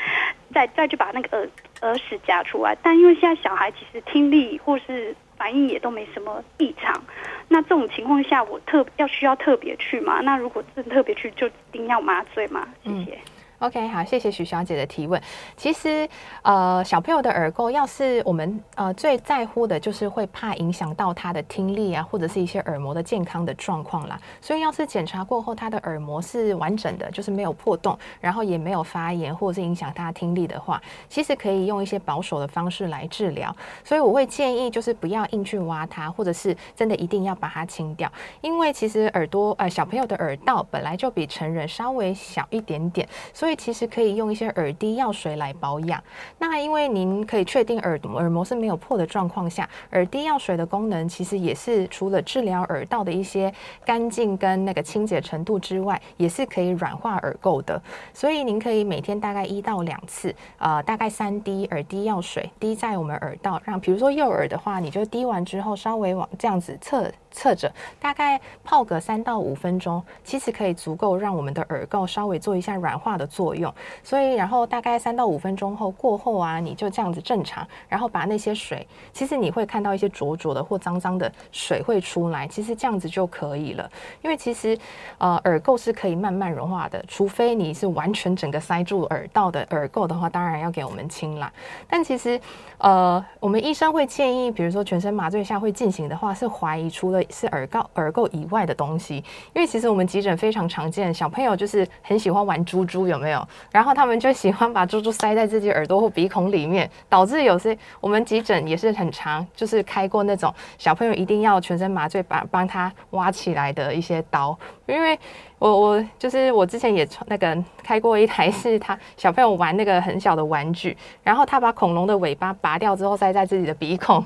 [0.52, 1.48] 再再去把那个耳
[1.80, 2.76] 耳屎夹出来。
[2.82, 7.02] 但因为现在小孩其实听力或是反应也都没什么异常，
[7.48, 10.20] 那这种情况下，我特要需要特别去吗？
[10.20, 12.68] 那如果真特别去，就一定要麻醉吗？
[12.84, 13.12] 谢谢。
[13.12, 13.33] 嗯
[13.64, 15.18] OK，好，谢谢许小姐的提问。
[15.56, 16.06] 其实，
[16.42, 24.20] 呃，小朋友的耳垢，要是我们呃最在乎的，就是会怕影响到他的听力啊，或者是一些耳膜的健康的状况啦。
[24.38, 33.56] 所以，要是检查过后，他的耳膜是完整的，就是没有破洞，然后也没有发炎，或者是影响他听力的话，其实可以用一些保守的方式来治疗。
[33.82, 43.53] 所以，我会建议就是不要硬去挖它，或者是真的一定要把它清掉，因为其实耳朵呃小朋友的耳道本来就比成人稍微小一点点，所以。
[43.56, 46.02] 其实可以用一些耳滴药水来保养。
[46.38, 53.52] 那因为您可以确定耳耳膜是没有破的状况下，耳滴药水的功能其实也是除了治疗耳道的一些
[53.84, 57.80] 干净跟那个清洁程度之外，也是可以软化耳垢的。
[58.12, 67.10] 所以您可以每天大概一到两次，呃，大概三滴耳滴药水滴在我们耳道，让比如说右耳的话，你就滴完之后稍微往这样子侧。
[67.34, 73.74] 侧着大概泡个三到五分钟，其实可以足够让我们的耳垢稍微做一下软化的作用。
[74.02, 83.90] 所以，然后大概三到五分钟后过后啊，你就这样子正常，然后把那些水，其实你会看到一些浊浊的或脏脏的水会出来，其实这样子就可以了。
[84.22, 84.78] 因为其实
[85.18, 91.52] 呃耳垢是可以慢慢融化的，除非你是完全整个塞住耳道的耳垢的话，当然要给我们清啦。
[91.88, 92.40] 但其实
[92.78, 99.16] 呃我们医生会建议，比如说全身麻醉下会进行的话，是怀疑出了是耳垢耳垢以外的东西，
[99.54, 103.46] 因为其实我们急诊非常常见，小朋友就是很喜欢玩珠珠，有没有？
[103.70, 115.18] 然后他们就喜欢把珠珠塞在自己耳朵或鼻孔里面，导致有些我们急诊也是很常，就是开过那种小朋友一定要全身麻醉把帮他挖起来的一些刀，因为。
[115.64, 124.22] 我我就是我之前也那个开过一台，是他小朋友玩那个很小的玩具，然后他把恐龙的尾巴拔掉之后塞在自己的鼻孔，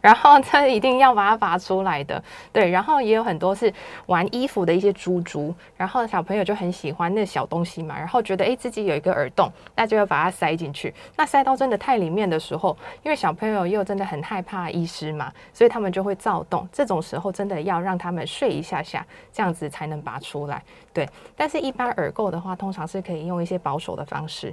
[0.00, 2.24] 然后他一定要把它拔出来的，
[2.54, 3.70] 对，然后也有很多是
[4.06, 20.62] 玩衣服的一些珠珠，然后小朋友就很喜欢那小东西嘛，然后觉得诶自己有一个耳洞，那就要把它塞进去，那塞到真的太里面的时候，因为小朋友又真的很害怕医师嘛，所以他们就会躁动，这种时候真的要让他们睡一下下，这样子才能拔出来。
[20.92, 24.52] 对，但是一般耳垢的话，通常是可以用一些保守的方式。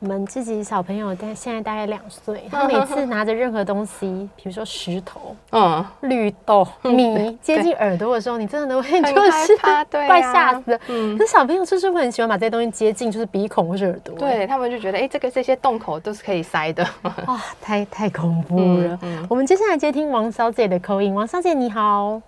[0.00, 9.56] 我们自己小朋友，但现在大概两岁，他 每次拿着任何东西，比如说石头、嗯、绿豆、米，接近耳朵的时候，你真的都会就是
[9.90, 10.78] 怪 吓死。
[10.88, 14.14] 嗯，那小朋友就是会很喜欢把这些东西接近，就是鼻孔或者耳朵。
[14.18, 16.86] 对，他们就觉得，哎、欸，这个这些洞口都是可以塞的。
[17.02, 18.98] 哇， 太太恐怖了。
[19.00, 21.14] 嗯嗯、我们接下来接听王小姐的口音。
[21.14, 22.20] 王小姐你好。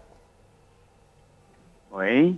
[1.90, 2.35] 喂，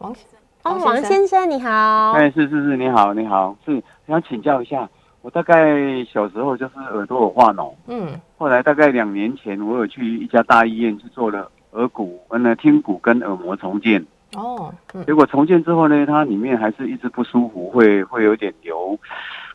[0.00, 0.40] 王先生。
[0.62, 2.12] 哦，王先生你好。
[2.12, 4.88] 哎，是是是，你好你好，是想请教一下，
[5.20, 14.04] 我大概小时候就是耳朵有化脓，嗯，后来大概两年前，我有去一家大医院去做了耳骨、呃听骨跟耳膜重建。
[14.34, 18.98] 哦，嗯、结果重建之后呢，它里面还是一直不舒服，会会有点流，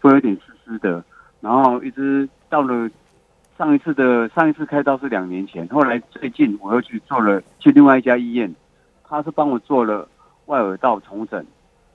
[0.01, 1.03] 会有点湿湿的，
[1.41, 2.88] 然后一直到了
[3.58, 8.53] 上一次的上一次开刀是两年前，后来最近我又去做了去另外一家医院，
[9.08, 10.08] 他是帮我做了。
[10.45, 11.43] 外耳道重整，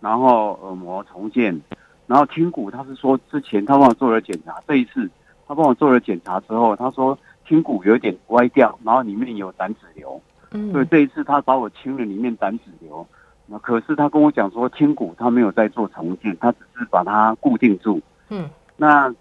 [0.01, 1.61] 然后耳膜重建，
[2.07, 5.09] 然后听骨，他是说之前他帮我做了检查，这一次
[5.47, 13.07] 他帮我做了检查之后，他说听骨有点歪掉，然后里面有胆脂瘤，嗯，所以这一次他把我清了里面胆脂瘤，
[13.47, 19.15] 那可是他跟我讲说听骨他没有在做重建，他只是把它固定住，嗯，那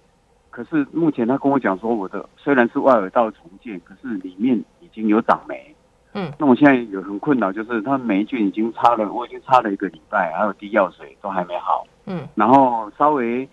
[0.49, 5.75] 可是目前他跟我讲说我的虽然是外耳道重建，可是里面已经有长霉。
[6.13, 11.85] 嗯，那我现在有很困扰，就是他霉菌已经擦了，我已经擦了一个礼拜，还有滴药水都还没好。
[12.07, 13.47] 嗯，然后稍微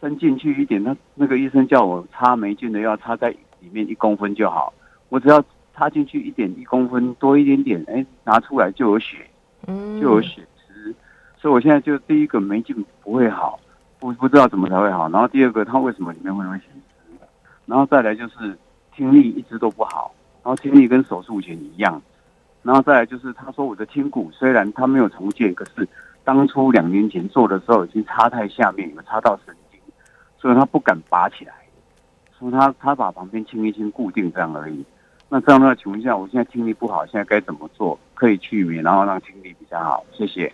[0.00, 4.72] 伸进去一点，他那个医生叫我擦霉菌的药擦在里面一公分就好，
[5.10, 9.18] 我只要插进去一点一公分多一点点，哎，拿出来就有血，
[9.66, 10.94] 嗯，就有血丝，
[11.36, 13.60] 所以我现在就第一个霉菌不会好，
[13.98, 17.12] 不不知道怎么才会好，然后第二个它为什么里面会有血丝，
[17.66, 18.56] 然后再来就是
[18.96, 20.10] 听力一直都不好。
[20.42, 22.00] 然后听力跟手术前一样，
[22.62, 25.86] 然后再来就是他说我的听骨虽然他没有重建，可是
[26.24, 29.78] 当初两年前做的时候已经插太下面，有插到神经，
[30.38, 31.52] 所以他不敢拔起来，
[32.38, 34.84] 所以他他把旁边清一清固定这样而已。
[35.28, 40.04] 那这样的话，请问一下，我现在听力不好，现在该怎么做可以去免，然后让听力比较好？
[40.12, 40.52] 谢谢。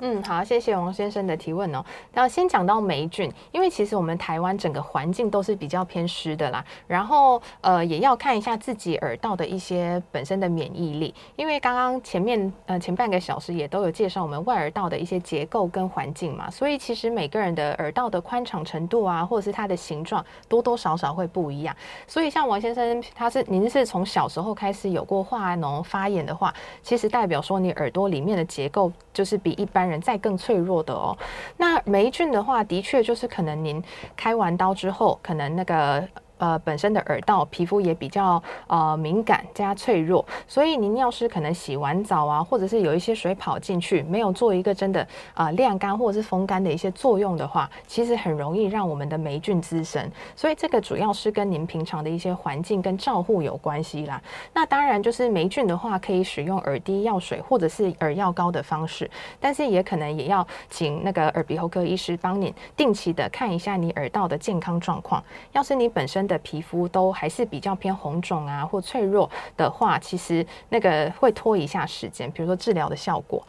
[0.00, 1.82] 嗯，好，谢谢王先生的提问哦。
[2.12, 6.62] 那先讲到霉菌，因为其实我们台湾整个环境都是比较偏湿的啦。
[6.88, 11.14] 然后呃，也要看一下自己耳道的一些本身的免疫力。
[11.36, 21.74] 因为刚刚前面呃前半个小时也都有介绍我们外耳道的一些结构跟环境嘛，所以其实每个人的耳道的宽敞程度啊，或者是它的形状，多多少少会不一样。
[22.08, 26.52] 所以像王先生他是您是从小时候开始有过化脓发炎的话，
[26.82, 31.16] 其实代表说你耳朵里面的结构就是比一般人再更脆弱的哦，
[31.56, 33.82] 那霉菌的话，的确就是可能您
[34.16, 36.08] 开完刀之后，可能那个。
[36.38, 50.10] 呃，本身的耳道皮肤也比较呃敏感加脆弱，所以您要是可能洗完澡啊，或者是有一些水跑进去，没有做一个真的啊、晾干或者是风干的一些作用的话，其实很容易让我们的霉菌滋生。
[50.34, 54.20] 所以这个主要是跟您平常的一些环境跟照护有关系啦。
[54.52, 65.22] 那当然就是霉菌的话，可以使用耳滴药水或者是耳药膏的方式，但是也可能也要请那个耳鼻喉科医师帮您定期的看一下你耳道的健康状况。
[65.52, 73.46] 要是你本身的皮肤都还是比较偏红肿啊，或脆弱的话，其实那个会拖一下时间，比如说治疗的效果。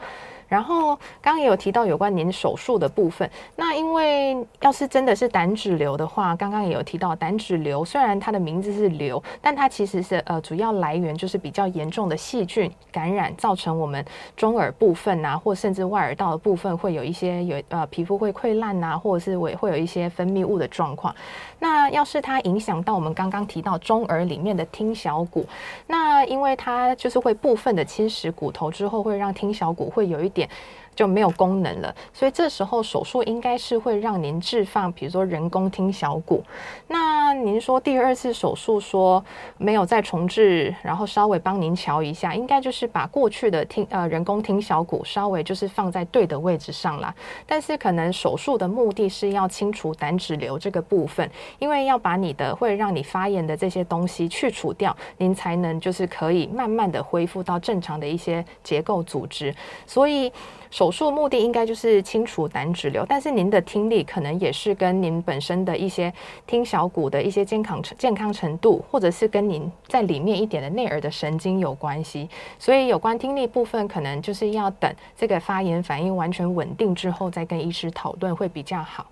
[0.48, 14.06] 然后刚刚也有提到有关您手术的部分，那因为要是真的是胆脂瘤的话，刚刚也有提到胆脂瘤，虽然它的名字是瘤，但它其实是呃主要来源就是比较严重的细菌感染，造成我们
[14.38, 21.14] 中耳部分啊，或甚至外耳道的部分会有一些有呃皮肤会溃烂呐，或者是会会有一些分泌物的状况。
[21.60, 25.46] 那要是它影响到我们刚刚提到中耳里面的听小骨，
[25.88, 30.50] 那因为它就是会部分的侵蚀骨头之后，会让听小骨会有一点。
[30.96, 36.44] 就没有功能了，所以这时候手术应该是会让您置放，比如说人工听小骨。
[36.88, 39.24] 那您说第二次手术说
[39.58, 47.14] 没有再重置，然后稍微帮您瞧一下，应该就是把过去的听呃人工听小骨稍微就是放在对的位置上啦。
[47.46, 51.30] 但是可能手术的目的是要清除胆脂瘤这个部分，
[51.60, 59.54] 因为要把你的会让你发炎的这些东西去除掉，您才能就是可以慢慢的恢复到正常的一些结构组织。
[59.86, 60.32] 所以。
[60.76, 66.14] 手术目的应该就是清除胆脂瘤，但是您的听力可能也是跟您本身的一些
[66.46, 72.30] 听小骨的一些健康健康程度，或者是跟您在里面一点的内耳的神经有关系。
[72.60, 79.06] 所以有关听力部分，可能就是要等这个发炎反应完全稳定之后，再跟医师讨论会比较好。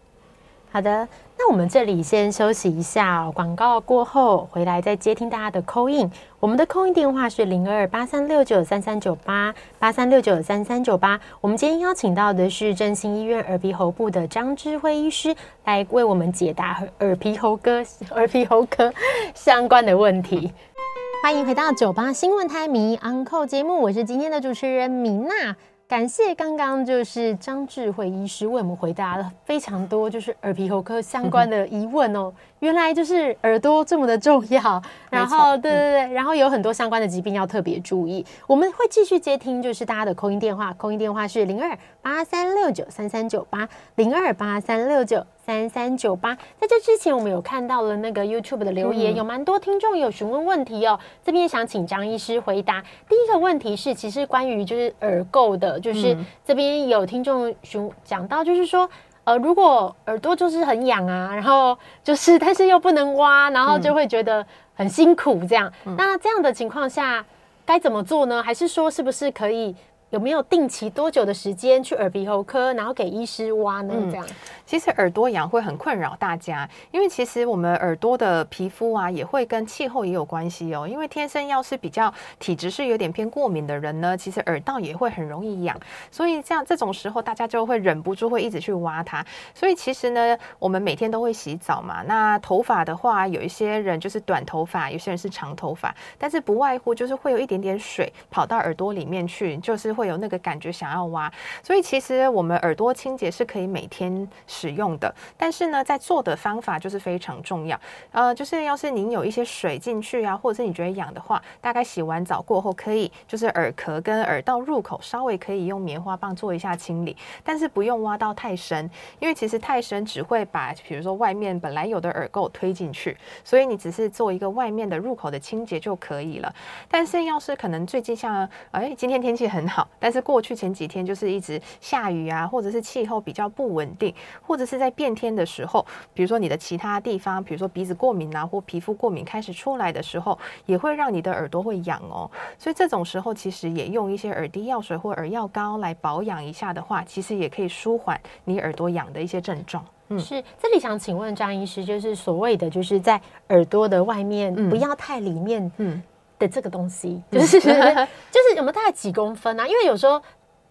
[0.74, 1.08] 好的。
[1.38, 6.10] 那我们这里先休息一下哦，广告过后回来再接听大家的 call in。
[6.40, 11.20] 我们的 call in 电话是零二八三六九三三九八八三六九三三九八。
[11.42, 18.92] 我们今天邀请到的是振兴医院耳鼻喉部的张智慧医师来为我们解答耳鼻喉科耳鼻喉科
[19.36, 20.52] 相关的问题。
[21.22, 25.56] 欢迎回到九八新闻台迷 Uncle 节目，我是今天的主持人米娜。
[25.88, 32.34] 感谢刚刚就是张智慧医师为我们回答了非常多就是耳鼻喉科相关的疑问哦。
[32.64, 38.26] 原来就是耳朵这么的重要， 然后对对对，然后有很多相关的疾病要特别注意。
[38.48, 45.26] 我们会继续接听就是大家的 call in 电话，call in 电话是零二八三六九三三九八零二八三六九。
[45.46, 50.98] 三三九八，在这之前，我们有看到了那个 YouTube 的留言，有蛮多听众有询问问题哦。
[51.22, 52.82] 这边想请张医师回答。
[53.10, 58.90] 第一个问题是，其实关于就是耳垢的，就是这边有听众询讲到，就是说，
[59.26, 64.46] 呃，如果耳朵就是很痒啊，然后就是但是又不能挖，然后就会觉得
[64.76, 65.72] 很辛苦这样。
[65.98, 67.24] 那这样的情况下
[67.66, 68.44] 该怎么做呢？
[68.44, 69.76] 还是说是不是可以？
[70.14, 73.96] 有没有定期多久的时间去耳鼻喉科，然后给医师挖呢？
[74.12, 74.24] 这样，
[74.64, 80.88] 其实耳朵痒会很困扰大家，因为其实我们耳朵的皮肤啊，也会跟气候也有关系哦。
[80.88, 85.76] 因为天生要是比较体质是有点偏过敏的人呢，其实耳道也会很容易痒，
[86.12, 89.26] 所以这样这种时候大家就会忍不住会一直去挖它。
[89.56, 92.04] 所以其实呢，我们每天都会洗澡嘛。
[92.04, 100.03] 那头发的话，有一些人就是短头发，有些人是长头发，但是不外乎就是会有一点点水跑到耳朵里面去，就是会。
[100.04, 101.32] 会有那个感觉想要挖，
[101.64, 107.80] 所以其实我们耳朵清洁是可以每天使用的，但是呢，在做的方法就是非常重要。
[108.12, 118.90] 呃，就是要是您有一些水进去啊，或者是你觉得痒的话，大概洗完澡过后可以，就是耳壳跟耳道入口稍微可以用棉花棒做一下清理，但是不用挖到太深，
[119.20, 126.54] 因为其实太深只会把比如说外面本来有的耳垢推进去，所以你只是做一个外面的入口的清洁就可以了。
[126.90, 129.88] 但是要是可能最近像哎今天天气很好。
[130.00, 142.30] 但是过去前几天就是一直下雨啊，或者是气候比较不稳定，或者是在变天的时候，比如说你的其他地方，比如说鼻子过敏啊，或皮肤过敏开始出来的时候，也会让你的耳朵会痒哦。
[142.58, 149.86] 所以这种时候其实也用一些耳滴药水或耳药膏来保养一下的话，其实也可以舒缓你耳朵痒的一些症状。
[150.10, 150.44] 嗯，是。
[150.62, 153.20] 这里想请问张医师，就是所谓的就是在
[153.50, 156.04] 耳朵的外面不要太里面，嗯。
[156.44, 157.60] 的这个东西，就是
[158.32, 159.66] 就是有没有大概几公分啊？
[159.66, 160.22] 因为有时候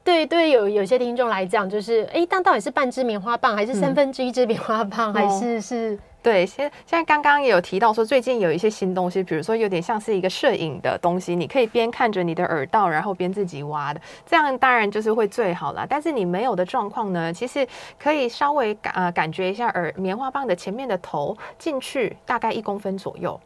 [0.04, 5.98] 对对有有些听众来讲，就是哎，但到底是半支棉花棒，还是三分之一支棉花棒，还是是？
[6.22, 15.84] 对，现现在刚刚也有提到说，最近有一些新东西，比如说有点像是一个摄影的东西，你可以边看着你的耳道，然后边自己挖的，这样当然就是会最好啦。
[15.88, 17.66] 但是你没有的状况呢，其实
[17.98, 23.40] 可以稍微感呃感觉一下耳棉花棒的前面的头进去大概一公分左右。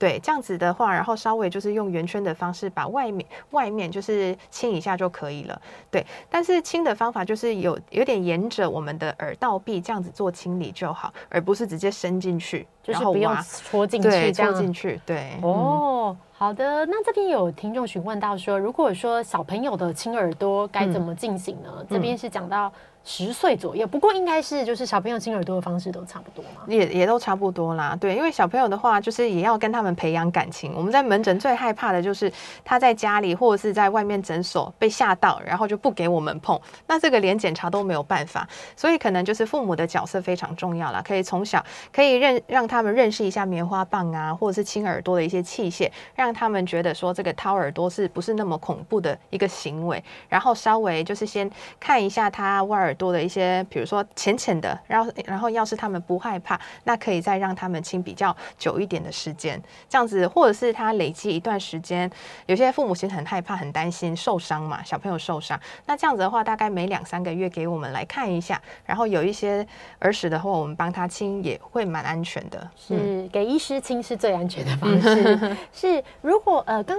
[0.00, 5.60] 对，这样子的话，然后稍微就是用圆圈的方式把外面外面就是清一下就可以了。
[5.90, 14.98] 对，但是清的方法就是有有点沿着我们的耳道壁这样子做清理就好，而不是直接伸进去，就是不用戳进去，对，戳进去。
[15.04, 16.86] 对，哦，好的。
[16.86, 21.68] 那这边有听众询问到说，如果说小朋友的清耳朵该怎么进行呢？
[21.80, 22.72] 嗯，这边是讲到。
[23.02, 27.96] 十岁左右，不过应该是就是小朋友亲耳朵的方式都差不多嘛，也也都差不多啦。
[27.98, 30.74] 对，因为小朋友的话，就是也要跟他们培养感情。
[30.76, 32.30] 我们在门诊最害怕的就是
[32.62, 38.46] 他在家里或者是在外面诊所被吓到，然后就不给我们碰，那这个连检查都没有办法。
[38.76, 52.89] 所以可能就是父母的角色非常重要啦，可以从小可以认让他们认识一下棉花棒啊，或者是亲耳朵的一些器械，让他们觉得说这个掏耳朵是不是那么恐怖的一个行为，然后稍微就是先看一下他挖耳。
[52.90, 62.10] 耳朵的一些，比如说浅浅的，然后然后要是他们不害怕，那可以再让他们亲比较久一点的时间，这样子，或者是他累积一段时间，
[62.46, 69.64] 有些父母其实很害怕、很担心受伤嘛，小朋友受伤，那这样子的话，大概每两三个月给我们来看一下，然后有一些
[70.00, 72.68] 耳屎的话，我们帮他清也会蛮安全的。
[72.76, 75.56] 是给医师清是最安全的方式。
[75.72, 76.98] 是如果呃刚。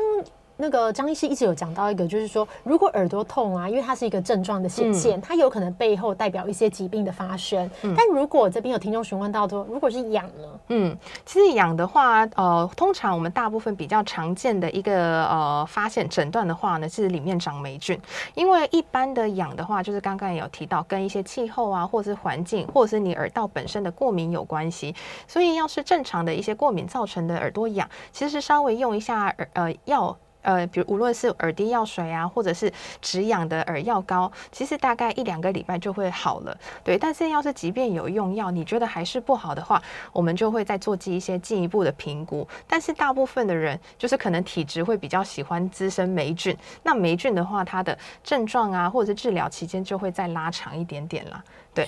[0.61, 7.67] 那个张医师一直有讲到一个，就是说，如果耳朵痛啊，因为它是一个症状的显现，嗯、它有可能背后代表一些疾病的发生。
[7.81, 10.59] 嗯、但如果这边有听众询问到说，如果是痒呢？
[10.67, 10.95] 嗯，
[11.25, 17.99] 其实痒的话，呃，通常我们大部分比较常见的一个呃发现诊断的话呢，是里面长霉菌。
[18.35, 24.93] 因为一般的痒的话，就是刚刚也有提到，跟一些气候啊，或者是环境，或者是你耳道本身的过敏有关系。
[25.27, 30.15] 所以要是正常的一些过敏造成的耳朵痒，其实是稍微用一下耳呃药。
[30.41, 32.71] 呃，比如无论是耳滴药水啊，或者是
[33.01, 36.57] 止痒的耳药膏，其实大概一两个礼拜就会好了。
[36.83, 39.81] 对，但是要是即便有用药，你觉得还是不好的话，
[40.11, 42.47] 我们就会再做进一些进一步的评估。
[42.67, 51.43] 但是大部分的人就是可能体质会比较喜欢滋生霉菌，那霉菌的话，它的症状啊，或者是治疗期间就会再拉长一点点啦。
[51.73, 51.87] 对，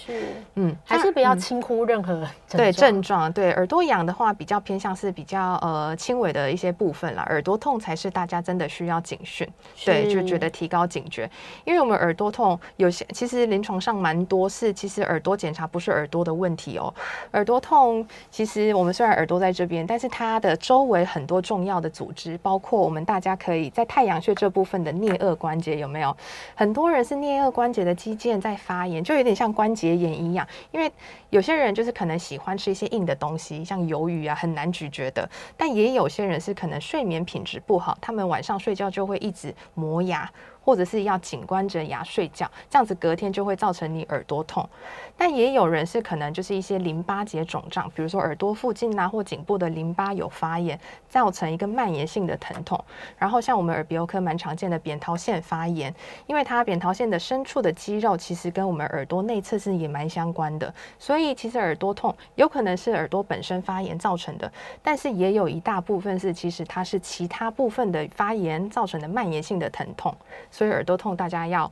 [0.55, 3.29] 嗯，还是不要轻忽任何对症状。
[3.33, 7.23] 对，耳朵痒的话，比较偏向是比较呃轻微的一些部分啦。
[7.23, 9.45] 耳朵痛才是大家真的需要警讯，
[9.83, 11.29] 对，就觉得提高警觉。
[11.65, 16.93] 因为我们耳朵痛有些，其实临床上蛮多是，其实耳朵检查不是耳朵的问题哦。
[17.33, 26.15] 耳朵痛，其实我们虽然耳朵在这边，但是它的周围很多重要的组织，包括我们大家可以在太阳穴这部分的颞颌关节有没有？
[26.55, 29.72] 很多人是颞颌关节的肌腱在发炎，就有点像关。
[29.73, 30.91] 结炎一样，因为
[31.29, 35.29] 有些人就是可能喜欢吃一些硬的东西，像鱿鱼啊，很难咀嚼的。
[35.57, 40.31] 但也有些人是可能睡眠品质不好，他们晚上睡觉就会一直磨牙。
[40.63, 44.67] 或者是要紧关着牙睡觉，这样子隔天就会造成你耳朵痛。
[45.15, 52.83] 但也有人是可能就是一些淋巴结肿胀，比如说耳朵附近啊或颈部的淋巴有发炎，造成一个蔓延性的疼痛。
[53.17, 55.93] 然后像我们耳鼻喉科蛮常见的扁桃腺发炎，
[56.25, 64.51] 因为它扁桃腺的深处的肌肉其实跟我们耳朵内侧是也蛮相关的，所以其实耳朵痛有可能是耳朵本身发炎造成的，
[64.81, 70.15] 但是也有一大部分是其实它是其他部分的发炎造成的蔓延性的疼痛。
[70.53, 71.69] 所以耳朵痛，大家要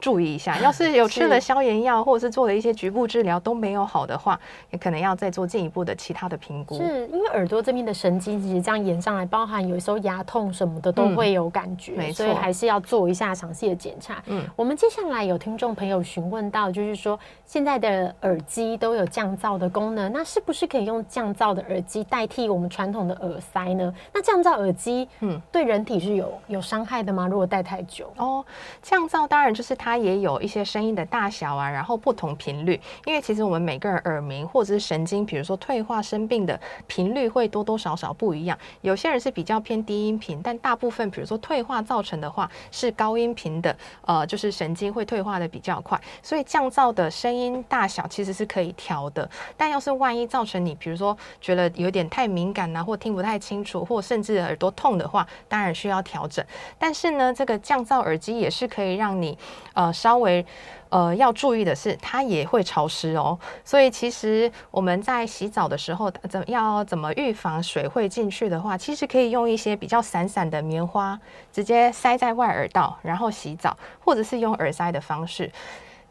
[0.00, 0.58] 注意一下。
[0.58, 4.38] 要是有吃了消炎药，或者是做了一些局部治疗都没有好的话，
[4.70, 6.76] 也可能要再做进一步的其他的评估。
[6.76, 12.24] 是因为耳朵这边的神经其实这样延上来，包含有时候牙痛什么的都会有感觉，嗯、没错。
[12.24, 14.20] 所以还是要做一下详细的检查。
[14.26, 17.16] 嗯，我们接下来有听众朋友询问到，就是说
[17.46, 23.94] 现在的耳机都有降噪的功能，那是不是可以用降噪的耳机代替我们传统的耳塞呢？
[24.12, 27.28] 那降噪耳机，嗯，对人体是有有伤害的吗？
[27.28, 28.10] 如果戴太久？
[28.16, 28.44] 哦，哦
[28.82, 38.58] 降噪当然就是它也有一些声音的大小啊，然后不同频率，因为其实我们每个人耳鸣或者是神经，比如说退化生病的频率会多多少少不一样。
[38.80, 49.28] 有些人是比较偏低音频，但大部分比如说退化造成的话是高音频的，呃，就是神经会退化的比较快，所以降噪的声音大小其实是可以调的。
[49.56, 56.44] 但要是万一造成你比如说觉得有点太敏感啊，或听不太清楚，或甚至耳朵痛的话，当然需要调整。
[56.78, 59.36] 但是呢，这个降噪耳耳机也是可以让你，
[59.74, 60.46] 呃，稍微，
[60.88, 63.36] 呃，要注意的是，它也会潮湿哦。
[63.64, 71.18] 所以其实我们在洗澡的时候，怎要怎么预防水会进去的话，其实可以用一些比较散散的棉花，
[71.52, 75.50] 直接塞在外耳道，然后洗澡，或者是用耳塞的方式。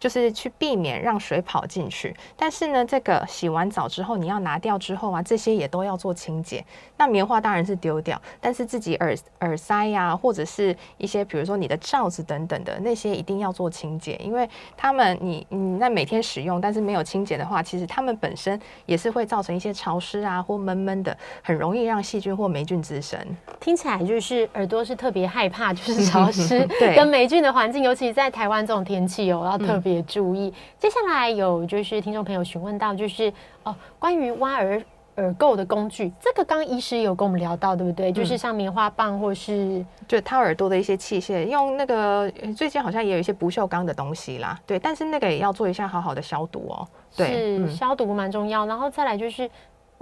[0.03, 6.61] 就是去避免让水跑进去，但是呢，这个洗完澡之后你要拿掉之后啊，这些也都要做清洁。
[6.97, 14.45] 那棉花当然是丢掉，但是自己耳耳塞呀、啊，或者是一些比如说你的罩子等等的那些，一定要做清洁，因为
[14.75, 23.17] 他们你你在每天使用，但是没有清洁的话，其实他们本身也是会造成一些潮湿啊或闷闷的，很容易让细菌或霉菌滋生。
[23.61, 29.92] 听起来就是耳朵是特别害怕，就是 潮湿跟霉菌的环境，尤其在台湾这种天气哦，要特别。
[29.93, 33.31] 也注意，接下来有就是听众朋友询问到，就是
[33.63, 34.83] 哦，关于挖耳
[35.15, 38.11] 耳垢的工具，这个刚刚医师有跟我们聊到，对不对？
[38.11, 49.49] 嗯、就是像棉花棒或是就掏耳朵的一些器械，用那个最近好像也有一些不锈钢的东西啦，对，但是那个也要做一下好好的消毒哦，对，是、嗯、消毒蛮重要，然后再来就是。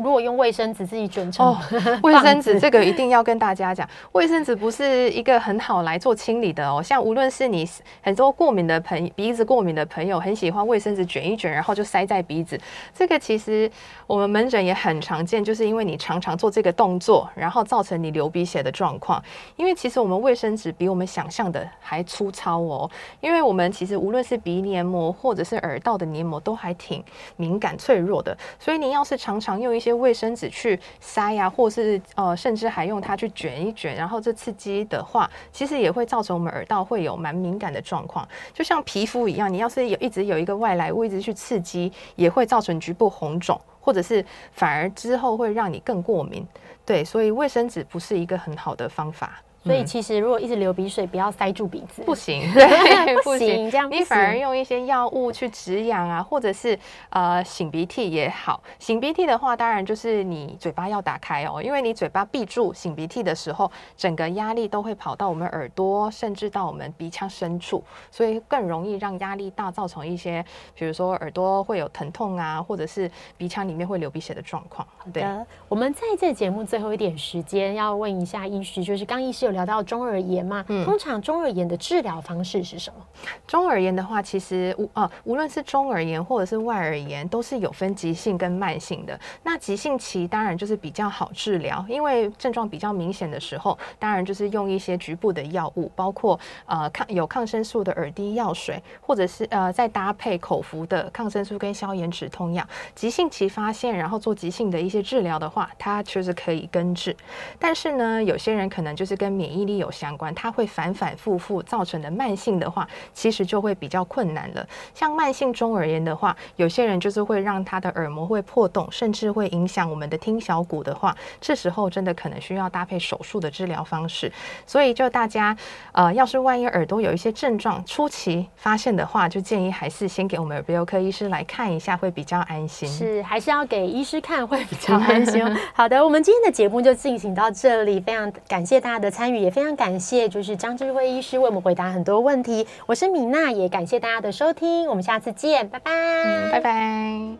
[0.01, 1.55] 如果用卫生纸自己卷成，
[2.03, 6.81] 卫生纸这个一定要跟大家讲，卫生纸不是一个很好来做清理的哦。
[6.81, 7.67] 像无论是你
[8.01, 12.59] 很多过敏的朋鼻子过敏的朋友，很喜欢卫生纸卷一卷，然后就塞在鼻子。
[12.93, 13.69] 这个其实
[14.07, 19.21] 我们门诊也很常见，就是因为你常常做这个动作，然后造成你流鼻血的状况。
[19.55, 22.89] 因为其实我们卫生纸比我们想象的还粗糙哦。
[23.19, 27.03] 因为我们其实无论是鼻黏膜或者是耳道的黏膜都还挺
[27.37, 38.27] 敏感脆弱的，所以你要是常常用一些卫生纸去塞呀、啊，或是呃，甚至还用它去卷一卷，然后这刺激的话，其实也会造成我们耳道会有蛮敏感的状况。
[38.53, 46.45] 就像皮肤一样，你要是有一直有一个外来物一直去刺激，也会造成局部红肿，或者是反而之后会让你更过敏。
[46.85, 49.41] 对，所以卫生纸不是一个很好的方法。
[49.63, 56.77] 所以其实如果一直流鼻水，不要塞住鼻子，不行， 对，不行，这样你反而用一些药物去止痒啊，或者是
[57.11, 58.61] 呃擤鼻涕也好。
[58.79, 70.43] 擤鼻涕的话，当然就是你嘴巴要打开哦，因为你嘴巴闭住擤鼻涕的时候，整个压力都会跑到我们耳朵，甚至到我们鼻腔深处，所以更容易让压力大，造成一些
[70.73, 74.87] 比如说耳朵会有疼痛啊，或者是鼻腔里面会流鼻血的状况。
[75.13, 75.23] 对，
[75.69, 79.61] 我们在这节目最后一点时间要问一下医师，就是刚医师有。
[79.61, 80.65] 聊到中耳炎嘛？
[80.69, 83.05] 嗯，通常中耳炎的治疗方式是什么？
[83.45, 89.19] 中耳炎的话，其实无呃，无论是中耳炎或者是外耳炎，都是有分急性跟慢性的。
[89.43, 102.65] 那急性期当然就是比较好治疗，因为症状比较明显的时候，当然就是用一些局部的药物，包括呃抗有抗生素的耳滴药水，或者是呃再搭配口服的抗生素跟消炎止痛药。
[102.95, 107.15] 急性期发现，然后做急性的一些治疗的话，它确实可以根治。
[107.59, 114.63] 但是呢，有些人可能就是跟免疫力有相关，它会反反复复造成的慢性的话，其实就会比较困难了。
[114.93, 124.31] 像慢性中耳炎的话，有些人就是会让他的耳膜会破洞，甚至会影响我们的听小骨的话，这时候真的可能需要搭配手术的治疗方式。
[124.67, 125.57] 所以就大家
[125.93, 132.87] 呃，要是万一耳朵有一些症状初期发现的话，就建议还是先给我们耳鼻喉科医师来看一下，会比较安心。
[132.87, 135.41] 是，还是要给医师看会比较安心。
[135.73, 142.65] 好的，我们今天的节目就进行到这里，非常感谢大家的参也非常感谢就是张智慧医师为我们回答很多问题。
[142.85, 147.37] 我是米娜，也感谢大家的收听，我们下次见，拜拜，嗯，拜拜。